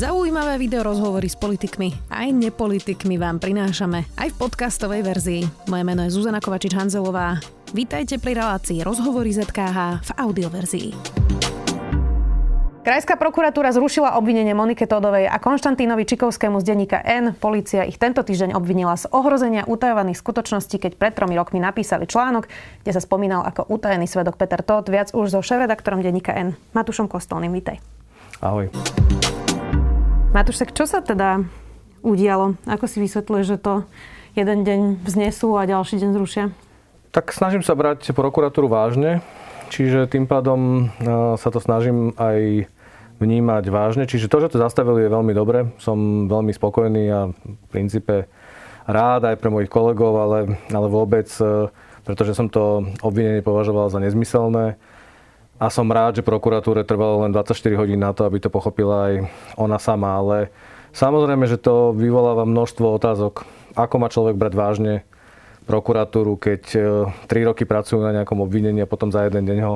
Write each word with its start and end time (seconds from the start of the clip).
Zaujímavé 0.00 0.56
video 0.56 0.80
rozhovory 0.80 1.28
s 1.28 1.36
politikmi 1.36 1.92
aj 2.08 2.32
nepolitikmi 2.32 3.20
vám 3.20 3.36
prinášame 3.36 4.08
aj 4.16 4.32
v 4.32 4.36
podcastovej 4.40 5.04
verzii. 5.04 5.42
Moje 5.68 5.84
meno 5.84 6.00
je 6.08 6.16
Zuzana 6.16 6.40
Kovačič-Hanzelová. 6.40 7.36
Vítajte 7.76 8.16
pri 8.16 8.32
relácii 8.40 8.80
Rozhovory 8.80 9.28
ZKH 9.36 10.00
v 10.00 10.10
audioverzii. 10.16 10.88
Krajská 12.80 13.20
prokuratúra 13.20 13.76
zrušila 13.76 14.16
obvinenie 14.16 14.56
Monike 14.56 14.88
Todovej 14.88 15.28
a 15.28 15.36
Konštantínovi 15.36 16.08
Čikovskému 16.08 16.64
z 16.64 16.72
denníka 16.72 17.04
N. 17.04 17.36
Polícia 17.36 17.84
ich 17.84 18.00
tento 18.00 18.24
týždeň 18.24 18.56
obvinila 18.56 18.96
z 18.96 19.04
ohrozenia 19.12 19.68
utajovaných 19.68 20.16
skutočností, 20.16 20.80
keď 20.80 20.96
pred 20.96 21.12
tromi 21.12 21.36
rokmi 21.36 21.60
napísali 21.60 22.08
článok, 22.08 22.48
kde 22.80 22.92
sa 22.96 23.04
spomínal 23.04 23.44
ako 23.44 23.68
utajený 23.68 24.08
svedok 24.08 24.40
Peter 24.40 24.64
Todd, 24.64 24.88
viac 24.88 25.12
už 25.12 25.28
so 25.28 25.44
šéf-redaktorom 25.44 26.00
denníka 26.00 26.32
N. 26.32 26.56
Matúšom 26.72 27.04
Kostolným, 27.04 27.52
vítaj. 27.52 27.76
Ahoj. 28.40 28.72
Matúš, 30.30 30.62
tak 30.62 30.70
čo 30.70 30.86
sa 30.86 31.02
teda 31.02 31.42
udialo? 32.06 32.54
Ako 32.62 32.86
si 32.86 33.02
vysvetľuje, 33.02 33.42
že 33.42 33.58
to 33.58 33.82
jeden 34.38 34.62
deň 34.62 35.02
vznesú 35.02 35.58
a 35.58 35.66
ďalší 35.66 35.98
deň 35.98 36.10
zrušia? 36.14 36.54
Tak 37.10 37.34
snažím 37.34 37.66
sa 37.66 37.74
brať 37.74 38.14
prokuratúru 38.14 38.70
vážne, 38.70 39.26
čiže 39.74 40.06
tým 40.06 40.30
pádom 40.30 40.86
e, 40.86 41.34
sa 41.34 41.50
to 41.50 41.58
snažím 41.58 42.14
aj 42.14 42.62
vnímať 43.18 43.64
vážne. 43.74 44.06
Čiže 44.06 44.30
to, 44.30 44.38
že 44.46 44.54
to 44.54 44.62
zastavili 44.62 45.02
je 45.02 45.10
veľmi 45.10 45.34
dobre. 45.34 45.74
Som 45.82 46.30
veľmi 46.30 46.54
spokojný 46.54 47.04
a 47.10 47.34
v 47.34 47.66
princípe 47.66 48.30
rád 48.86 49.34
aj 49.34 49.34
pre 49.34 49.50
mojich 49.50 49.66
kolegov, 49.66 50.14
ale, 50.14 50.62
ale 50.70 50.86
vôbec, 50.86 51.26
e, 51.42 51.66
pretože 52.06 52.38
som 52.38 52.46
to 52.46 52.86
obvinenie 53.02 53.42
považoval 53.42 53.90
za 53.90 53.98
nezmyselné 53.98 54.78
a 55.60 55.68
som 55.68 55.84
rád, 55.92 56.16
že 56.16 56.24
prokuratúre 56.24 56.88
trvalo 56.88 57.28
len 57.28 57.36
24 57.36 57.52
hodín 57.76 58.00
na 58.00 58.16
to, 58.16 58.24
aby 58.24 58.40
to 58.40 58.48
pochopila 58.48 59.12
aj 59.12 59.14
ona 59.60 59.76
sama, 59.76 60.16
ale 60.16 60.48
samozrejme, 60.96 61.44
že 61.44 61.60
to 61.60 61.92
vyvoláva 61.92 62.48
množstvo 62.48 62.96
otázok. 62.96 63.44
Ako 63.76 64.00
má 64.00 64.08
človek 64.08 64.40
brať 64.40 64.56
vážne 64.56 64.94
prokuratúru, 65.68 66.40
keď 66.40 66.62
3 67.28 67.28
e, 67.28 67.44
roky 67.44 67.68
pracujú 67.68 68.00
na 68.00 68.16
nejakom 68.16 68.40
obvinení 68.40 68.80
a 68.80 68.88
potom 68.88 69.12
za 69.12 69.28
jeden 69.28 69.44
deň 69.44 69.58
ho 69.68 69.74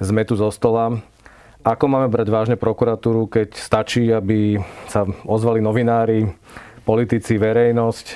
zmetu 0.00 0.32
zo 0.32 0.48
stola. 0.48 0.96
Ako 1.62 1.86
máme 1.86 2.08
brať 2.08 2.32
vážne 2.32 2.56
prokuratúru, 2.56 3.28
keď 3.28 3.54
stačí, 3.54 4.08
aby 4.10 4.58
sa 4.88 5.04
ozvali 5.28 5.62
novinári, 5.62 6.26
politici, 6.82 7.38
verejnosť 7.38 8.06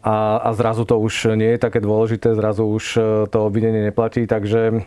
a, 0.00 0.40
a 0.40 0.48
zrazu 0.56 0.88
to 0.88 0.96
už 0.96 1.36
nie 1.36 1.58
je 1.58 1.60
také 1.60 1.82
dôležité, 1.84 2.32
zrazu 2.32 2.64
už 2.64 2.84
e, 2.96 3.00
to 3.28 3.38
obvinenie 3.44 3.90
neplatí. 3.90 4.24
Takže 4.24 4.86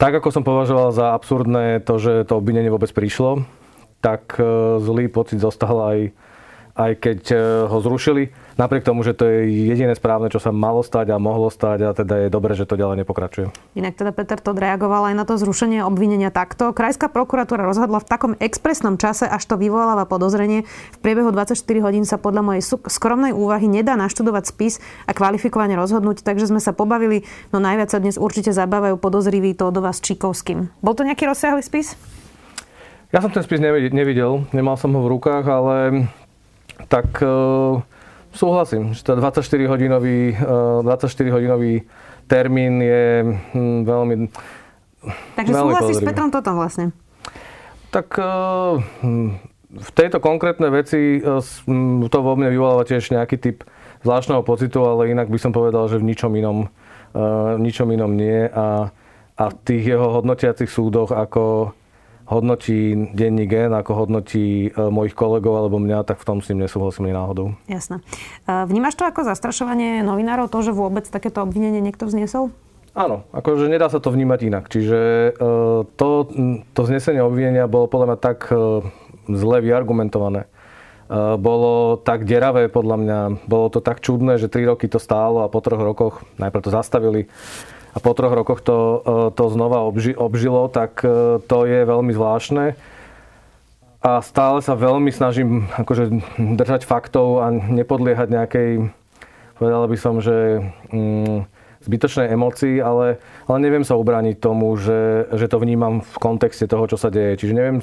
tak 0.00 0.16
ako 0.16 0.32
som 0.32 0.40
považoval 0.40 0.96
za 0.96 1.12
absurdné 1.12 1.84
to, 1.84 2.00
že 2.00 2.24
to 2.24 2.40
obvinenie 2.40 2.72
vôbec 2.72 2.88
prišlo, 2.88 3.44
tak 4.00 4.40
e, 4.40 4.80
zlý 4.80 5.12
pocit 5.12 5.36
zostal 5.44 5.76
aj, 5.76 5.98
aj 6.72 6.92
keď 6.96 7.20
e, 7.28 7.36
ho 7.68 7.78
zrušili. 7.84 8.32
Napriek 8.60 8.84
tomu, 8.84 9.00
že 9.00 9.16
to 9.16 9.24
je 9.24 9.48
jediné 9.72 9.96
správne, 9.96 10.28
čo 10.28 10.36
sa 10.36 10.52
malo 10.52 10.84
stať 10.84 11.16
a 11.16 11.16
mohlo 11.16 11.48
stať 11.48 11.78
a 11.80 11.96
teda 11.96 12.28
je 12.28 12.28
dobré, 12.28 12.52
že 12.52 12.68
to 12.68 12.76
ďalej 12.76 13.00
nepokračuje. 13.00 13.48
Inak 13.72 13.96
teda 13.96 14.12
Peter 14.12 14.36
to 14.36 14.52
reagoval 14.52 15.08
aj 15.08 15.16
na 15.16 15.24
to 15.24 15.40
zrušenie 15.40 15.80
obvinenia 15.80 16.28
takto. 16.28 16.76
Krajská 16.76 17.08
prokuratúra 17.08 17.64
rozhodla 17.64 18.04
v 18.04 18.10
takom 18.12 18.32
expresnom 18.36 19.00
čase, 19.00 19.24
až 19.24 19.48
to 19.48 19.56
vyvoláva 19.56 20.04
podozrenie. 20.04 20.68
V 20.92 20.98
priebehu 21.00 21.32
24 21.32 21.56
hodín 21.80 22.04
sa 22.04 22.20
podľa 22.20 22.44
mojej 22.44 22.62
skromnej 22.84 23.32
úvahy 23.32 23.64
nedá 23.64 23.96
naštudovať 23.96 24.52
spis 24.52 24.76
a 25.08 25.16
kvalifikovane 25.16 25.72
rozhodnúť, 25.80 26.20
takže 26.20 26.52
sme 26.52 26.60
sa 26.60 26.76
pobavili, 26.76 27.24
no 27.56 27.64
najviac 27.64 27.88
sa 27.88 27.96
dnes 27.96 28.20
určite 28.20 28.52
zabávajú 28.52 29.00
podozriví 29.00 29.56
to 29.56 29.72
do 29.72 29.80
vás 29.80 30.04
Čikovským. 30.04 30.68
Bol 30.84 30.92
to 30.92 31.08
nejaký 31.08 31.24
rozsiahly 31.24 31.64
spis? 31.64 31.96
Ja 33.08 33.24
som 33.24 33.32
ten 33.32 33.40
spis 33.40 33.56
nevidel, 33.64 34.44
nemal 34.52 34.76
som 34.76 34.92
ho 34.92 35.00
v 35.00 35.16
rukách, 35.16 35.48
ale 35.48 35.76
tak 36.92 37.24
uh 37.24 37.99
Súhlasím, 38.30 38.94
že 38.94 39.02
to 39.02 39.18
24-hodinový, 39.18 40.38
24-hodinový 40.86 41.82
termín 42.30 42.78
je 42.78 43.26
hm, 43.26 43.82
veľmi 43.82 44.14
Takže 45.34 45.50
veľmi 45.50 45.72
súhlasíš 45.72 45.96
s 45.98 46.04
Petrom 46.04 46.28
toto 46.28 46.52
vlastne? 46.52 46.92
Tak 47.90 48.08
eh, 48.20 48.72
hm, 49.02 49.30
v 49.70 49.90
tejto 49.96 50.22
konkrétnej 50.22 50.70
veci 50.70 51.18
eh, 51.18 51.40
hm, 51.66 52.06
to 52.06 52.18
vo 52.20 52.36
mne 52.36 52.52
vyvoláva 52.52 52.84
tiež 52.84 53.10
nejaký 53.10 53.40
typ 53.40 53.58
zvláštneho 54.06 54.44
pocitu, 54.44 54.84
ale 54.84 55.12
inak 55.12 55.28
by 55.28 55.38
som 55.40 55.52
povedal, 55.52 55.88
že 55.88 56.00
v 56.00 56.08
ničom 56.08 56.32
inom, 56.36 56.70
eh, 57.16 57.50
v 57.56 57.60
ničom 57.60 57.88
inom 57.90 58.12
nie. 58.14 58.46
A, 58.46 58.92
a 59.40 59.44
v 59.48 59.54
tých 59.64 59.96
jeho 59.96 60.20
hodnotiacich 60.20 60.68
súdoch, 60.68 61.10
ako 61.16 61.72
hodnotí 62.30 63.10
denní 63.10 63.50
gen, 63.50 63.74
ako 63.74 64.06
hodnotí 64.06 64.70
e, 64.70 64.88
mojich 64.88 65.18
kolegov 65.18 65.58
alebo 65.58 65.82
mňa, 65.82 66.06
tak 66.06 66.22
v 66.22 66.26
tom 66.30 66.38
s 66.38 66.48
ním 66.54 66.62
nesúhlasím 66.62 67.10
ani 67.10 67.18
náhodou. 67.18 67.46
Jasné. 67.66 67.98
E, 68.46 68.54
vnímaš 68.70 68.94
to 68.94 69.02
ako 69.02 69.26
zastrašovanie 69.26 70.06
novinárov, 70.06 70.46
to, 70.46 70.62
že 70.62 70.70
vôbec 70.70 71.02
takéto 71.10 71.42
obvinenie 71.42 71.82
niekto 71.82 72.06
vzniesol? 72.06 72.54
Áno, 72.94 73.26
akože 73.34 73.66
nedá 73.66 73.90
sa 73.90 73.98
to 73.98 74.14
vnímať 74.14 74.40
inak. 74.46 74.64
Čiže 74.70 74.98
e, 74.98 75.30
to, 75.98 76.08
to 76.70 76.80
znesenie 76.86 77.18
obvinenia 77.18 77.66
bolo 77.66 77.90
podľa 77.90 78.14
mňa 78.14 78.18
tak 78.22 78.38
zle 79.26 79.56
vyargumentované. 79.62 80.46
Bolo 81.42 81.98
tak 81.98 82.22
deravé 82.22 82.70
podľa 82.70 82.96
mňa, 83.02 83.18
bolo 83.50 83.66
to 83.66 83.82
tak 83.82 83.98
čudné, 83.98 84.38
že 84.38 84.46
3 84.46 84.70
roky 84.70 84.86
to 84.86 85.02
stálo 85.02 85.42
a 85.42 85.50
po 85.50 85.58
troch 85.58 85.82
rokoch 85.82 86.22
najprv 86.38 86.62
to 86.62 86.70
zastavili 86.70 87.26
a 87.90 87.98
po 87.98 88.14
troch 88.14 88.34
rokoch 88.34 88.60
to, 88.62 88.78
e, 88.78 88.98
to 89.34 89.44
znova 89.50 89.82
obži, 89.82 90.14
obžilo, 90.14 90.70
tak 90.70 91.02
e, 91.02 91.42
to 91.42 91.58
je 91.66 91.80
veľmi 91.82 92.14
zvláštne. 92.14 92.78
A 94.00 94.10
stále 94.24 94.64
sa 94.64 94.72
veľmi 94.78 95.12
snažím 95.12 95.68
akože 95.76 96.08
držať 96.60 96.88
faktov 96.88 97.44
a 97.44 97.52
nepodliehať 97.52 98.28
nejakej, 98.32 98.70
povedal 99.60 99.84
by 99.84 99.96
som, 100.00 100.24
že 100.24 100.64
mm, 100.88 101.44
zbytočnej 101.84 102.28
emocii, 102.32 102.80
ale, 102.80 103.20
ale 103.48 103.58
neviem 103.60 103.84
sa 103.84 103.96
ubrániť 103.96 104.36
tomu, 104.40 104.76
že, 104.76 105.28
že 105.32 105.48
to 105.48 105.60
vnímam 105.60 106.04
v 106.04 106.16
kontexte 106.20 106.68
toho, 106.68 106.84
čo 106.88 107.00
sa 107.00 107.08
deje. 107.08 107.40
Čiže 107.40 107.56
neviem, 107.56 107.78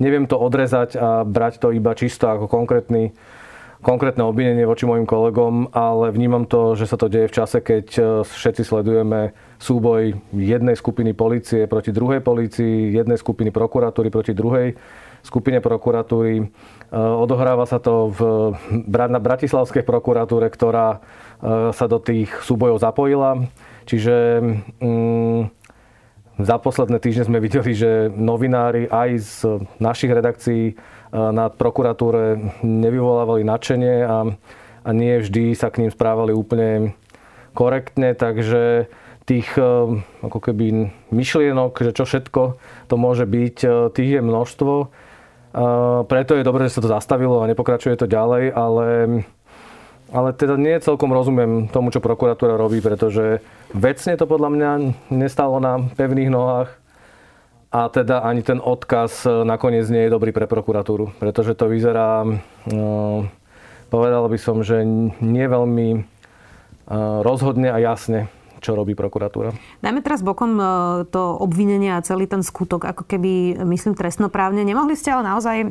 neviem 0.00 0.24
to 0.24 0.40
odrezať 0.40 0.96
a 0.96 1.24
brať 1.24 1.60
to 1.60 1.68
iba 1.72 1.92
čisto 1.92 2.32
ako 2.32 2.48
konkrétny 2.48 3.12
konkrétne 3.82 4.22
obvinenie 4.22 4.62
voči 4.62 4.86
mojim 4.86 5.04
kolegom, 5.04 5.74
ale 5.74 6.14
vnímam 6.14 6.46
to, 6.46 6.78
že 6.78 6.86
sa 6.86 6.94
to 6.94 7.10
deje 7.10 7.26
v 7.26 7.36
čase, 7.36 7.58
keď 7.58 7.86
e, 7.98 8.02
všetci 8.22 8.62
sledujeme 8.62 9.34
súboj 9.58 10.22
jednej 10.30 10.78
skupiny 10.78 11.10
policie 11.12 11.66
proti 11.66 11.90
druhej 11.90 12.22
policii, 12.22 12.94
jednej 12.94 13.18
skupiny 13.18 13.50
prokuratúry 13.50 14.08
proti 14.08 14.32
druhej 14.32 14.78
skupine 15.26 15.58
prokuratúry. 15.58 16.34
E, 16.38 16.44
odohráva 16.94 17.66
sa 17.66 17.82
to 17.82 18.14
v, 18.14 18.20
na 18.86 19.18
Bratislavskej 19.18 19.82
prokuratúre, 19.82 20.46
ktorá 20.46 20.98
e, 21.42 21.74
sa 21.74 21.86
do 21.90 21.98
tých 21.98 22.30
súbojov 22.46 22.78
zapojila. 22.78 23.50
Čiže 23.82 24.14
mm, 24.78 25.40
za 26.38 26.56
posledné 26.56 26.98
týždne 27.02 27.28
sme 27.28 27.42
videli, 27.42 27.74
že 27.74 28.08
novinári 28.14 28.86
aj 28.88 29.10
z 29.20 29.34
našich 29.82 30.10
redakcií 30.10 30.78
na 31.12 31.52
prokuratúre 31.52 32.40
nevyvolávali 32.64 33.44
nadšenie 33.44 33.96
a, 34.08 34.18
a 34.82 34.90
nie 34.96 35.20
vždy 35.20 35.52
sa 35.52 35.68
k 35.68 35.84
ním 35.84 35.92
správali 35.92 36.32
úplne 36.32 36.96
korektne, 37.52 38.16
takže 38.16 38.88
tých 39.28 39.46
e, 39.54 39.62
ako 40.24 40.38
keby 40.40 40.88
myšlienok, 41.12 41.84
že 41.84 41.92
čo 41.92 42.08
všetko 42.08 42.42
to 42.88 42.94
môže 42.96 43.28
byť, 43.28 43.56
e, 43.62 43.68
tých 43.92 44.10
je 44.18 44.22
množstvo. 44.24 44.74
Preto 46.08 46.32
je 46.32 46.48
dobré, 46.48 46.64
že 46.64 46.80
sa 46.80 46.84
to 46.84 46.88
zastavilo 46.88 47.44
a 47.44 47.48
nepokračuje 47.52 47.92
to 48.00 48.08
ďalej, 48.08 48.56
ale, 48.56 48.88
ale 50.08 50.28
teda 50.32 50.56
nie 50.56 50.80
celkom 50.80 51.12
rozumiem 51.12 51.68
tomu, 51.68 51.92
čo 51.92 52.00
prokuratúra 52.00 52.56
robí, 52.56 52.80
pretože 52.80 53.44
vecne 53.76 54.16
to 54.16 54.24
podľa 54.24 54.48
mňa 54.48 54.70
nestalo 55.12 55.60
na 55.60 55.76
pevných 55.92 56.32
nohách 56.32 56.72
a 57.72 57.88
teda 57.88 58.20
ani 58.20 58.44
ten 58.44 58.60
odkaz 58.60 59.24
e, 59.24 59.48
nakoniec 59.48 59.88
nie 59.88 60.04
je 60.04 60.12
dobrý 60.12 60.30
pre 60.36 60.44
prokuratúru, 60.44 61.16
pretože 61.16 61.56
to 61.56 61.72
vyzerá, 61.72 62.20
no, 62.68 63.26
povedal 63.88 64.28
by 64.28 64.36
som, 64.36 64.60
že 64.60 64.84
nie 65.24 65.46
veľmi 65.48 65.88
e, 65.96 66.00
rozhodne 67.24 67.72
a 67.72 67.80
jasne 67.80 68.28
čo 68.62 68.78
robí 68.78 68.94
prokuratúra. 68.94 69.50
Dajme 69.82 70.00
teraz 70.06 70.22
bokom 70.22 70.54
e, 70.54 70.64
to 71.10 71.34
obvinenie 71.42 71.98
a 71.98 72.04
celý 72.06 72.30
ten 72.30 72.46
skutok, 72.46 72.86
ako 72.86 73.02
keby, 73.10 73.58
myslím, 73.66 73.98
trestnoprávne. 73.98 74.62
Nemohli 74.62 74.94
ste 74.94 75.10
ale 75.10 75.26
naozaj 75.26 75.56
e, 75.66 75.68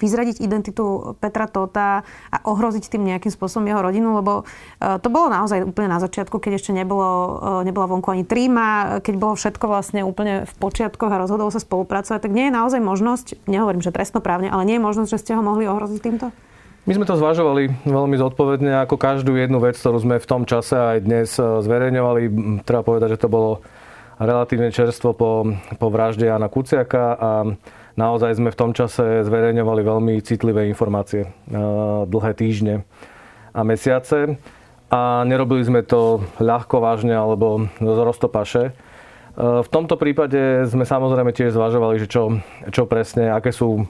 vyzradiť 0.00 0.40
identitu 0.40 1.12
Petra 1.20 1.44
Tota 1.44 2.00
a 2.32 2.36
ohroziť 2.48 2.88
tým 2.88 3.04
nejakým 3.04 3.28
spôsobom 3.28 3.68
jeho 3.68 3.84
rodinu, 3.84 4.16
lebo 4.16 4.48
e, 4.80 4.96
to 4.96 5.12
bolo 5.12 5.28
naozaj 5.28 5.68
úplne 5.68 5.92
na 5.92 6.00
začiatku, 6.00 6.40
keď 6.40 6.56
ešte 6.56 6.72
nebolo, 6.72 7.38
nebola 7.68 7.84
vonku 7.92 8.08
ani 8.08 8.24
tríma, 8.24 8.98
keď 9.04 9.14
bolo 9.20 9.36
všetko 9.36 9.68
vlastne 9.68 10.00
úplne 10.00 10.48
v 10.48 10.52
počiatkoch 10.56 11.12
a 11.12 11.20
rozhodol 11.20 11.52
sa 11.52 11.60
spolupracovať, 11.60 12.24
tak 12.24 12.32
nie 12.32 12.48
je 12.48 12.56
naozaj 12.56 12.80
možnosť, 12.80 13.44
nehovorím, 13.44 13.84
že 13.84 13.92
trestnoprávne, 13.92 14.48
ale 14.48 14.64
nie 14.64 14.80
je 14.80 14.86
možnosť, 14.88 15.10
že 15.12 15.20
ste 15.20 15.32
ho 15.36 15.44
mohli 15.44 15.68
ohroziť 15.68 16.00
týmto? 16.00 16.32
My 16.82 16.98
sme 16.98 17.06
to 17.06 17.14
zvažovali 17.14 17.70
veľmi 17.86 18.18
zodpovedne, 18.18 18.82
ako 18.82 18.98
každú 18.98 19.38
jednu 19.38 19.62
vec, 19.62 19.78
ktorú 19.78 20.02
sme 20.02 20.18
v 20.18 20.26
tom 20.26 20.42
čase 20.42 20.74
aj 20.74 20.98
dnes 21.06 21.30
e, 21.38 21.62
zverejňovali. 21.62 22.22
Treba 22.66 22.82
povedať, 22.82 23.14
že 23.14 23.22
to 23.22 23.30
bolo 23.30 23.62
relatívne 24.18 24.74
čerstvo 24.74 25.14
po, 25.14 25.46
po 25.78 25.86
vražde 25.94 26.26
Jana 26.26 26.50
Kuciaka 26.50 27.04
a, 27.14 27.30
naozaj 27.94 28.34
sme 28.34 28.50
v 28.50 28.58
tom 28.58 28.74
čase 28.74 29.22
zverejňovali 29.22 29.82
veľmi 29.84 30.14
citlivé 30.24 30.66
informácie 30.66 31.28
dlhé 32.08 32.32
týždne 32.34 32.88
a 33.52 33.60
mesiace 33.62 34.40
a 34.88 35.22
nerobili 35.28 35.60
sme 35.60 35.84
to 35.84 36.24
ľahko, 36.40 36.80
vážne 36.80 37.12
alebo 37.12 37.68
z 37.78 37.98
roztopaše. 38.00 38.64
V 39.36 39.68
tomto 39.68 40.00
prípade 40.00 40.64
sme 40.68 40.88
samozrejme 40.88 41.36
tiež 41.36 41.52
zvažovali, 41.52 42.00
že 42.00 42.08
čo, 42.08 42.40
čo 42.72 42.88
presne, 42.88 43.28
aké 43.32 43.52
sú 43.52 43.84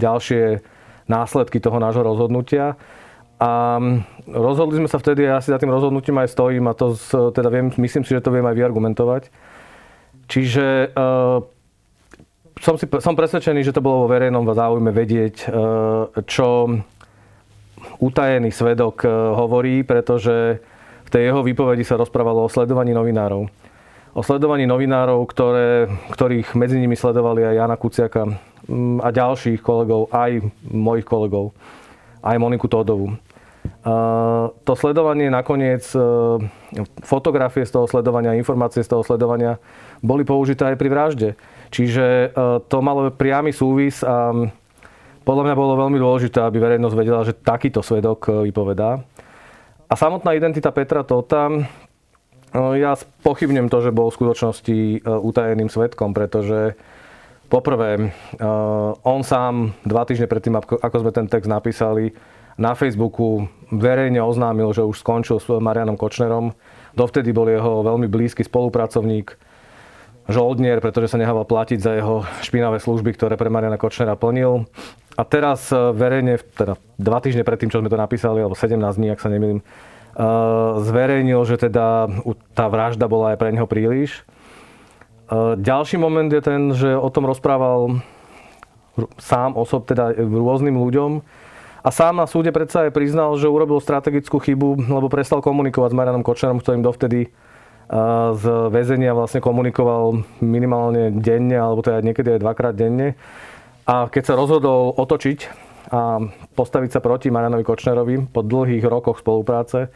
ďalšie 0.00 0.60
následky 1.06 1.58
toho 1.62 1.78
nášho 1.78 2.02
rozhodnutia. 2.02 2.78
A 3.36 3.76
rozhodli 4.26 4.80
sme 4.80 4.88
sa 4.88 4.96
vtedy, 4.96 5.28
ja 5.28 5.44
si 5.44 5.52
za 5.52 5.60
tým 5.60 5.68
rozhodnutím 5.68 6.16
aj 6.18 6.32
stojím 6.32 6.72
a 6.72 6.76
to 6.76 6.96
teda 7.36 7.52
viem, 7.52 7.68
myslím 7.68 8.02
si, 8.02 8.16
že 8.16 8.24
to 8.24 8.32
viem 8.32 8.48
aj 8.48 8.56
vyargumentovať. 8.56 9.28
Čiže 10.26 10.96
uh, 10.96 11.44
som, 12.58 12.74
si, 12.80 12.88
som 12.88 13.12
presvedčený, 13.12 13.60
že 13.60 13.76
to 13.76 13.84
bolo 13.84 14.08
vo 14.08 14.12
verejnom 14.16 14.48
záujme 14.48 14.88
vedieť, 14.88 15.52
uh, 15.52 16.08
čo 16.24 16.80
utajený 18.00 18.50
svedok 18.52 19.04
e, 19.04 19.08
hovorí, 19.10 19.82
pretože 19.86 20.60
v 21.06 21.08
tej 21.12 21.30
jeho 21.30 21.40
výpovedi 21.46 21.86
sa 21.86 22.00
rozprávalo 22.00 22.44
o 22.44 22.52
sledovaní 22.52 22.92
novinárov. 22.92 23.46
O 24.16 24.24
sledovaní 24.24 24.64
novinárov, 24.64 25.28
ktoré, 25.28 25.92
ktorých 26.08 26.56
medzi 26.56 26.80
nimi 26.80 26.96
sledovali 26.96 27.44
aj 27.44 27.54
Jana 27.60 27.76
Kuciaka 27.76 28.24
mm, 28.24 29.04
a 29.04 29.12
ďalších 29.12 29.60
kolegov, 29.60 30.08
aj 30.08 30.40
mojich 30.72 31.04
kolegov, 31.04 31.52
aj 32.24 32.36
Moniku 32.40 32.64
Tódovu. 32.64 33.12
To 34.66 34.72
sledovanie 34.74 35.30
nakoniec, 35.30 35.84
e, 35.94 36.00
fotografie 37.06 37.62
z 37.62 37.78
toho 37.78 37.86
sledovania, 37.86 38.34
informácie 38.34 38.82
z 38.82 38.90
toho 38.90 39.06
sledovania 39.06 39.62
boli 40.02 40.26
použité 40.26 40.74
aj 40.74 40.76
pri 40.80 40.88
vražde. 40.90 41.28
Čiže 41.70 42.04
e, 42.06 42.28
to 42.66 42.78
malo 42.82 43.12
priamy 43.12 43.54
súvis 43.54 44.02
a 44.02 44.32
podľa 45.26 45.42
mňa 45.46 45.54
bolo 45.58 45.74
veľmi 45.76 45.98
dôležité, 45.98 46.38
aby 46.42 46.58
verejnosť 46.62 46.96
vedela, 46.98 47.26
že 47.26 47.34
takýto 47.34 47.82
svedok 47.82 48.26
e, 48.26 48.50
vypovedá. 48.50 49.02
A 49.86 49.94
samotná 49.94 50.34
identita 50.34 50.74
Petra 50.74 51.06
Tota, 51.06 51.46
e, 51.46 51.85
ja 52.78 52.96
pochybnem 53.20 53.68
to, 53.68 53.82
že 53.84 53.92
bol 53.92 54.08
v 54.08 54.16
skutočnosti 54.16 54.76
e, 54.76 54.98
utajeným 55.02 55.68
svetkom, 55.68 56.16
pretože 56.16 56.78
poprvé, 57.46 58.10
on 59.06 59.22
sám 59.22 59.70
dva 59.86 60.02
týždne 60.02 60.26
predtým, 60.26 60.58
ako 60.58 60.96
sme 60.98 61.14
ten 61.14 61.30
text 61.30 61.46
napísali, 61.46 62.10
na 62.56 62.72
Facebooku 62.72 63.46
verejne 63.68 64.24
oznámil, 64.24 64.72
že 64.72 64.80
už 64.80 65.04
skončil 65.04 65.36
s 65.36 65.46
Marianom 65.46 66.00
Kočnerom. 66.00 66.56
Dovtedy 66.96 67.30
bol 67.36 67.52
jeho 67.52 67.84
veľmi 67.84 68.08
blízky 68.08 68.40
spolupracovník, 68.40 69.36
žoldnier, 70.26 70.80
pretože 70.80 71.12
sa 71.12 71.20
nehával 71.20 71.44
platiť 71.44 71.78
za 71.78 71.92
jeho 71.94 72.24
špinavé 72.40 72.80
služby, 72.80 73.12
ktoré 73.14 73.36
pre 73.36 73.52
Mariana 73.52 73.76
Kočnera 73.76 74.16
plnil. 74.16 74.64
A 75.16 75.22
teraz 75.22 75.68
e, 75.70 75.76
verejne, 75.76 76.40
teda 76.56 76.80
dva 76.96 77.18
týždne 77.20 77.44
predtým, 77.44 77.68
čo 77.68 77.84
sme 77.84 77.92
to 77.92 78.00
napísali, 78.00 78.40
alebo 78.40 78.56
17 78.56 78.74
dní, 78.74 79.12
ak 79.12 79.22
sa 79.22 79.28
nemýlim, 79.28 79.60
e, 79.60 79.64
zverejnil, 80.80 81.44
že 81.44 81.60
teda 81.60 82.08
tá 82.56 82.64
vražda 82.72 83.04
bola 83.04 83.36
aj 83.36 83.38
pre 83.38 83.52
neho 83.52 83.68
príliš. 83.68 84.24
E, 85.28 85.60
ďalší 85.60 86.00
moment 86.00 86.32
je 86.32 86.40
ten, 86.40 86.72
že 86.72 86.96
o 86.96 87.12
tom 87.12 87.28
rozprával 87.28 88.00
sám 89.20 89.60
osob, 89.60 89.84
teda 89.84 90.16
rôznym 90.16 90.80
ľuďom. 90.80 91.20
A 91.84 91.88
sám 91.92 92.16
na 92.18 92.26
súde 92.26 92.50
predsa 92.50 92.88
aj 92.88 92.96
priznal, 92.96 93.36
že 93.36 93.46
urobil 93.46 93.78
strategickú 93.78 94.40
chybu, 94.40 94.88
lebo 94.88 95.12
prestal 95.12 95.44
komunikovať 95.44 95.92
s 95.92 95.98
Marianom 96.00 96.24
Kočnerom, 96.24 96.58
ktorým 96.64 96.82
dovtedy 96.82 97.30
z 98.34 98.44
väzenia 98.74 99.14
vlastne 99.14 99.38
komunikoval 99.38 100.26
minimálne 100.42 101.14
denne, 101.14 101.54
alebo 101.54 101.86
teda 101.86 102.02
niekedy 102.02 102.34
aj 102.34 102.42
dvakrát 102.42 102.74
denne. 102.74 103.14
A 103.86 104.10
keď 104.10 104.34
sa 104.34 104.34
rozhodol 104.34 104.90
otočiť 104.98 105.65
a 105.90 106.18
postaviť 106.58 106.98
sa 106.98 107.00
proti 107.00 107.30
Marianovi 107.30 107.62
Kočnerovi 107.62 108.30
po 108.30 108.42
dlhých 108.42 108.82
rokoch 108.86 109.22
spolupráce, 109.22 109.90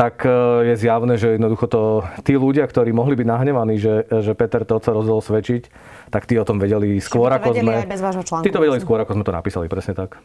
tak 0.00 0.24
e, 0.24 0.32
je 0.72 0.74
zjavné, 0.80 1.20
že 1.20 1.36
jednoducho 1.36 1.66
to, 1.68 1.82
tí 2.24 2.32
ľudia, 2.38 2.64
ktorí 2.64 2.88
mohli 2.94 3.20
byť 3.20 3.26
nahnevaní, 3.28 3.76
že, 3.76 4.08
že 4.08 4.32
Peter 4.32 4.64
to 4.64 4.80
sa 4.80 4.96
rozhodol 4.96 5.20
svedčiť, 5.20 5.68
tak 6.08 6.24
tí 6.24 6.40
o 6.40 6.44
tom 6.48 6.56
vedeli 6.56 6.96
skôr, 7.04 7.28
ako 7.28 7.52
sme... 7.52 7.84
Aj 7.84 7.90
bez 7.90 8.00
vášho 8.00 8.24
článku, 8.24 8.44
tí 8.48 8.54
to 8.54 8.62
vedeli 8.64 8.80
skôr, 8.80 8.96
ako 9.04 9.12
sme 9.18 9.24
to 9.28 9.34
napísali, 9.34 9.66
presne 9.68 9.92
tak. 9.92 10.16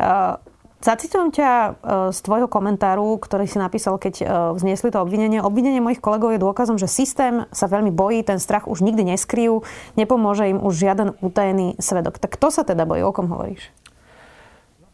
Uh, 0.00 0.40
Zacitujem 0.76 1.32
ťa 1.32 1.50
e, 1.50 1.70
z 2.12 2.18
tvojho 2.20 2.52
komentáru, 2.52 3.16
ktorý 3.16 3.48
si 3.48 3.56
napísal, 3.56 3.96
keď 3.96 4.28
vzniesli 4.54 4.92
to 4.92 5.00
obvinenie. 5.00 5.40
Obvinenie 5.40 5.80
mojich 5.80 6.04
kolegov 6.04 6.36
je 6.36 6.44
dôkazom, 6.44 6.76
že 6.76 6.84
systém 6.84 7.48
sa 7.48 7.66
veľmi 7.66 7.90
bojí, 7.90 8.20
ten 8.22 8.36
strach 8.36 8.68
už 8.68 8.84
nikdy 8.84 9.16
neskryjú, 9.16 9.64
nepomôže 9.96 10.52
im 10.52 10.60
už 10.60 10.76
žiaden 10.76 11.16
utajený 11.24 11.80
svedok. 11.80 12.20
Tak 12.20 12.36
kto 12.38 12.52
sa 12.52 12.62
teda 12.62 12.84
bojí? 12.84 13.02
O 13.02 13.10
kom 13.10 13.32
hovoríš? 13.32 13.72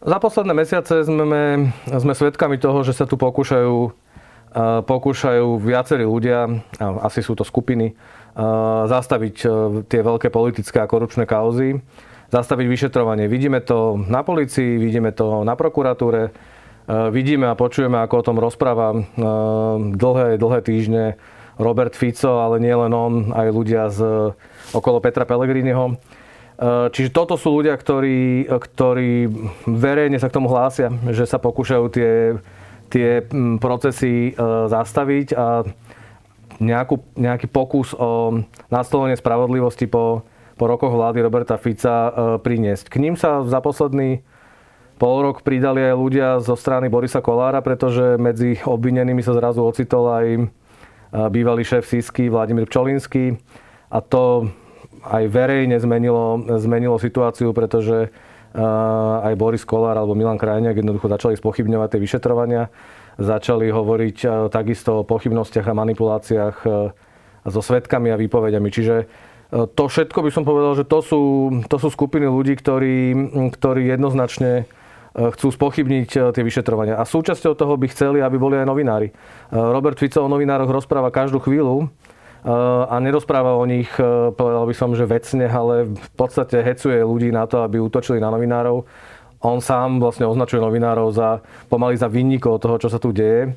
Za 0.02 0.19
posledné 0.19 0.52
mesiace 0.54 1.06
sme, 1.06 1.70
sme 1.87 2.12
svedkami 2.14 2.58
toho, 2.58 2.82
že 2.82 2.90
sa 2.90 3.06
tu 3.06 3.14
pokúšajú, 3.14 3.76
e, 3.87 3.90
pokúšajú 4.82 5.62
viacerí 5.62 6.02
ľudia, 6.02 6.50
asi 6.78 7.22
sú 7.22 7.38
to 7.38 7.46
skupiny, 7.46 7.94
zastaviť 8.88 9.37
tie 9.93 10.00
veľké 10.00 10.32
politické 10.32 10.81
a 10.81 10.88
korupčné 10.88 11.28
kauzy 11.28 11.84
zastaviť 12.32 12.66
vyšetrovanie. 12.66 13.28
Vidíme 13.28 13.60
to 13.60 14.00
na 14.08 14.25
policii, 14.25 14.81
vidíme 14.81 15.12
to 15.12 15.44
na 15.44 15.52
prokuratúre, 15.52 16.22
e, 16.25 16.31
vidíme 17.12 17.52
a 17.52 17.54
počujeme, 17.54 18.00
ako 18.00 18.14
o 18.16 18.26
tom 18.32 18.40
rozpráva 18.40 18.96
e, 18.96 18.99
dlhé, 19.93 20.40
dlhé 20.40 20.58
týždne 20.64 21.04
Robert 21.60 21.93
Fico, 21.93 22.40
ale 22.40 22.56
nie 22.64 22.72
len 22.72 22.88
on, 22.96 23.37
aj 23.37 23.49
ľudia 23.52 23.93
z 23.93 24.32
okolo 24.72 25.04
Petra 25.04 25.28
Pellegriniho. 25.28 26.00
E, 26.58 26.93
čiže 26.93 27.14
toto 27.14 27.40
sú 27.40 27.60
ľudia, 27.60 27.76
ktorí, 27.76 28.49
ktorí 28.49 29.28
verejne 29.64 30.19
sa 30.20 30.28
k 30.28 30.37
tomu 30.37 30.52
hlásia, 30.52 30.93
že 31.12 31.25
sa 31.25 31.40
pokúšajú 31.40 31.84
tie, 31.93 32.12
tie 32.93 33.25
procesy 33.58 34.37
zastaviť 34.69 35.28
a 35.32 35.64
nejakú, 36.60 37.00
nejaký 37.16 37.49
pokus 37.49 37.96
o 37.96 38.44
nastolenie 38.69 39.16
spravodlivosti 39.16 39.88
po, 39.88 40.22
po 40.60 40.64
rokoch 40.69 40.93
vlády 40.93 41.25
Roberta 41.25 41.56
Fica 41.56 42.12
priniesť. 42.38 42.93
K 42.93 42.96
ním 43.00 43.14
sa 43.16 43.43
za 43.43 43.58
posledný 43.64 44.22
pol 45.00 45.26
rok 45.26 45.43
pridali 45.43 45.82
aj 45.82 45.99
ľudia 45.99 46.28
zo 46.38 46.54
strany 46.54 46.87
Borisa 46.87 47.19
Kolára, 47.19 47.58
pretože 47.64 48.20
medzi 48.20 48.60
obvinenými 48.62 49.25
sa 49.25 49.34
zrazu 49.34 49.64
ocitol 49.66 50.06
aj 50.12 50.26
bývalý 51.34 51.66
šéf 51.66 51.82
Sisky 51.82 52.31
Vladimír 52.31 52.70
Pčolinský 52.70 53.34
a 53.90 53.99
to 53.99 54.46
aj 55.02 55.25
verejne 55.28 55.76
zmenilo, 55.82 56.58
zmenilo 56.62 56.96
situáciu, 56.96 57.50
pretože 57.50 58.06
e, 58.06 58.62
aj 59.26 59.34
Boris 59.34 59.66
Kolár 59.66 59.99
alebo 59.99 60.14
Milan 60.14 60.38
Krajniak 60.38 60.78
jednoducho 60.78 61.11
začali 61.11 61.35
spochybňovať 61.37 61.88
tie 61.97 62.00
vyšetrovania, 62.00 62.71
začali 63.18 63.68
hovoriť 63.68 64.49
takisto 64.49 65.02
o 65.02 65.06
pochybnostiach 65.06 65.68
a 65.68 65.76
manipuláciách 65.76 66.56
so 67.44 67.61
svetkami 67.61 68.09
a 68.09 68.16
výpovediami. 68.16 68.68
Čiže 68.73 68.94
to 69.52 69.85
všetko 69.85 70.25
by 70.25 70.30
som 70.32 70.49
povedal, 70.49 70.73
že 70.73 70.88
to 70.88 71.04
sú, 71.04 71.23
to 71.68 71.76
sú 71.76 71.92
skupiny 71.92 72.25
ľudí, 72.25 72.56
ktorí, 72.56 73.12
ktorí 73.52 73.85
jednoznačne 73.85 74.64
e, 74.64 75.28
chcú 75.37 75.52
spochybniť 75.52 76.09
e, 76.09 76.18
tie 76.32 76.40
vyšetrovania. 76.40 76.97
A 76.97 77.04
súčasťou 77.04 77.52
toho 77.52 77.76
by 77.76 77.87
chceli, 77.92 78.25
aby 78.25 78.40
boli 78.40 78.56
aj 78.56 78.64
novinári. 78.64 79.12
E, 79.12 79.14
Robert 79.52 80.00
Fico 80.00 80.25
o 80.25 80.32
novinároch 80.32 80.73
rozpráva 80.73 81.12
každú 81.12 81.37
chvíľu 81.44 81.92
a 82.42 82.99
nerozpráva 82.99 83.54
o 83.54 83.62
nich, 83.62 83.87
povedal 84.34 84.66
by 84.66 84.75
som, 84.75 84.90
že 84.99 85.06
vecne, 85.06 85.46
ale 85.46 85.94
v 85.94 86.11
podstate 86.18 86.58
hecuje 86.58 86.99
ľudí 86.99 87.30
na 87.30 87.46
to, 87.46 87.62
aby 87.62 87.78
útočili 87.78 88.18
na 88.18 88.34
novinárov. 88.34 88.82
On 89.42 89.58
sám 89.62 90.02
vlastne 90.02 90.26
označuje 90.26 90.58
novinárov 90.58 91.14
za 91.14 91.38
pomaly 91.70 91.94
za 91.94 92.11
vinníkov 92.11 92.62
toho, 92.62 92.82
čo 92.82 92.90
sa 92.90 92.99
tu 92.99 93.14
deje. 93.14 93.54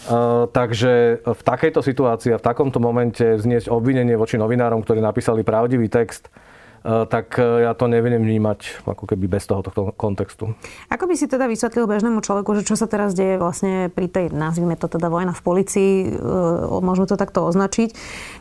Eh, 0.00 0.44
takže 0.48 1.20
v 1.22 1.42
takejto 1.44 1.84
situácii 1.84 2.32
a 2.32 2.40
v 2.40 2.46
takomto 2.46 2.80
momente 2.80 3.20
vzniesť 3.20 3.68
obvinenie 3.68 4.16
voči 4.16 4.40
novinárom, 4.40 4.80
ktorí 4.80 4.96
napísali 5.04 5.44
pravdivý 5.44 5.92
text, 5.92 6.32
tak 6.80 7.36
eh, 7.36 7.68
ja 7.68 7.76
to 7.76 7.84
neviem 7.92 8.24
vnímať 8.24 8.88
ako 8.88 9.04
keby 9.04 9.28
bez 9.28 9.44
tohoto 9.44 9.92
kontextu. 9.92 10.56
Ako 10.88 11.04
by 11.04 11.14
si 11.16 11.28
teda 11.28 11.44
vysvetlil 11.44 11.84
bežnému 11.84 12.24
človeku, 12.24 12.56
že 12.56 12.64
čo 12.64 12.72
sa 12.72 12.88
teraz 12.88 13.12
deje 13.12 13.36
vlastne 13.36 13.92
pri 13.92 14.08
tej, 14.08 14.32
nazvime 14.32 14.80
to 14.80 14.88
teda 14.88 15.12
vojna 15.12 15.36
v 15.36 15.42
policii, 15.44 15.92
eh, 16.08 16.80
môžeme 16.80 17.04
to 17.04 17.20
takto 17.20 17.44
označiť. 17.44 17.92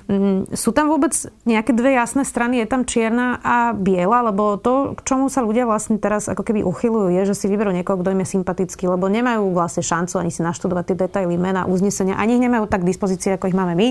Mm, 0.07 0.55
sú 0.55 0.71
tam 0.71 0.87
vôbec 0.87 1.11
nejaké 1.43 1.75
dve 1.75 1.99
jasné 1.99 2.23
strany? 2.23 2.63
Je 2.63 2.67
tam 2.71 2.87
čierna 2.87 3.43
a 3.43 3.75
biela? 3.75 4.23
Lebo 4.31 4.55
to, 4.55 4.95
k 4.95 5.01
čomu 5.03 5.27
sa 5.27 5.43
ľudia 5.43 5.67
vlastne 5.67 5.99
teraz 5.99 6.31
ako 6.31 6.47
keby 6.47 6.63
uchylujú, 6.63 7.11
je, 7.11 7.21
že 7.27 7.35
si 7.35 7.45
vyberú 7.51 7.75
niekoho, 7.75 7.99
kto 7.99 8.15
im 8.15 8.23
je 8.23 8.39
sympatický, 8.39 8.87
lebo 8.87 9.11
nemajú 9.11 9.51
vlastne 9.51 9.83
šancu 9.83 10.15
ani 10.15 10.31
si 10.31 10.41
naštudovať 10.41 10.95
tie 10.95 10.97
detaily, 10.97 11.35
mena, 11.35 11.67
uznesenia, 11.67 12.15
ani 12.15 12.39
ich 12.39 12.43
nemajú 12.47 12.71
tak 12.71 12.87
k 12.87 12.89
dispozícii, 12.89 13.35
ako 13.35 13.51
ich 13.51 13.57
máme 13.57 13.75
my. 13.75 13.89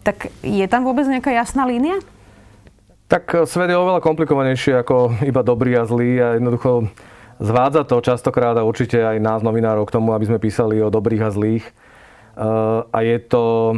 Tak 0.00 0.32
je 0.40 0.66
tam 0.70 0.86
vôbec 0.86 1.04
nejaká 1.04 1.34
jasná 1.34 1.68
línia? 1.68 2.00
Tak 3.10 3.24
eh, 3.34 3.42
svet 3.42 3.74
je 3.74 3.76
oveľa 3.76 3.98
komplikovanejší 3.98 4.78
ako 4.86 5.18
iba 5.26 5.42
dobrý 5.42 5.74
a 5.74 5.82
zlý 5.82 6.22
a 6.22 6.28
jednoducho 6.38 6.86
zvádza 7.42 7.82
to 7.82 7.98
častokrát 7.98 8.54
a 8.54 8.62
určite 8.62 9.02
aj 9.02 9.18
nás 9.18 9.42
novinárov 9.42 9.90
k 9.90 9.94
tomu, 9.98 10.14
aby 10.14 10.30
sme 10.30 10.38
písali 10.38 10.78
o 10.78 10.94
dobrých 10.94 11.26
a 11.26 11.34
zlých. 11.34 11.66
Eh, 11.66 11.74
a 12.86 12.98
je 13.02 13.18
to 13.26 13.74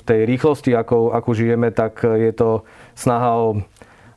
v 0.00 0.02
tej 0.08 0.20
rýchlosti, 0.24 0.72
ako, 0.72 1.12
ako 1.12 1.30
žijeme, 1.36 1.68
tak 1.76 2.00
je 2.00 2.32
to 2.32 2.64
snaha 2.96 3.36
o 3.36 3.60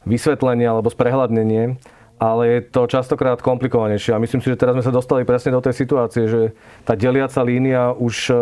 vysvetlenie 0.08 0.63
alebo 0.63 0.88
sprehľadnenie, 0.88 1.75
ale 2.15 2.43
je 2.48 2.60
to 2.72 2.88
častokrát 2.88 3.43
komplikovanejšie. 3.43 4.15
A 4.15 4.24
myslím 4.24 4.39
si, 4.39 4.48
že 4.48 4.55
teraz 4.55 4.79
sme 4.79 4.88
sa 4.88 4.96
dostali 4.96 5.27
presne 5.27 5.51
do 5.51 5.60
tej 5.60 5.75
situácie, 5.75 6.24
že 6.32 6.41
tá 6.88 6.96
deliaca 6.96 7.43
línia 7.43 7.91
už 7.91 8.32
e, 8.32 8.36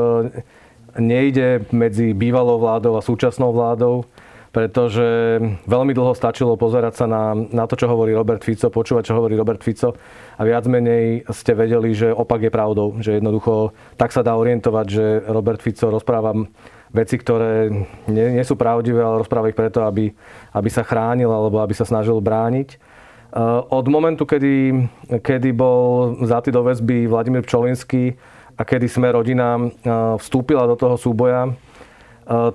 nejde 1.02 1.66
medzi 1.74 2.14
bývalou 2.14 2.62
vládou 2.62 2.94
a 2.94 3.02
súčasnou 3.02 3.50
vládou, 3.54 4.06
pretože 4.52 5.40
veľmi 5.64 5.96
dlho 5.96 6.12
stačilo 6.12 6.60
pozerať 6.60 6.94
sa 7.00 7.06
na, 7.08 7.32
na 7.34 7.64
to, 7.72 7.80
čo 7.80 7.88
hovorí 7.88 8.12
Robert 8.12 8.44
Fico, 8.44 8.68
počúvať, 8.68 9.08
čo 9.08 9.16
hovorí 9.16 9.40
Robert 9.40 9.64
Fico 9.64 9.96
a 10.36 10.42
viac 10.44 10.68
menej 10.68 11.24
ste 11.32 11.56
vedeli, 11.56 11.96
že 11.96 12.12
opak 12.12 12.44
je 12.44 12.52
pravdou. 12.52 13.00
Že 13.00 13.24
jednoducho 13.24 13.72
tak 13.96 14.12
sa 14.12 14.28
dá 14.28 14.36
orientovať, 14.36 14.86
že 14.92 15.06
Robert 15.24 15.64
Fico 15.64 15.88
rozpráva 15.88 16.36
veci, 16.92 17.16
ktoré 17.16 17.72
nie, 18.12 18.26
nie 18.36 18.44
sú 18.44 18.60
pravdivé, 18.60 19.00
ale 19.00 19.24
rozpráva 19.24 19.48
ich 19.48 19.56
preto, 19.56 19.88
aby, 19.88 20.12
aby 20.52 20.70
sa 20.70 20.84
chránil 20.84 21.32
alebo 21.32 21.64
aby 21.64 21.72
sa 21.72 21.88
snažil 21.88 22.20
brániť. 22.20 22.76
Eh, 22.76 23.40
od 23.72 23.86
momentu, 23.88 24.28
kedy, 24.28 24.84
kedy 25.24 25.56
bol 25.56 26.12
vzatý 26.20 26.52
do 26.52 26.68
väzby 26.68 27.08
Vladimír 27.08 27.48
Pčolinský 27.48 28.20
a 28.60 28.68
kedy 28.68 28.92
sme 28.92 29.08
rodina 29.16 29.56
eh, 29.56 29.70
vstúpila 30.20 30.68
do 30.68 30.76
toho 30.76 31.00
súboja, 31.00 31.56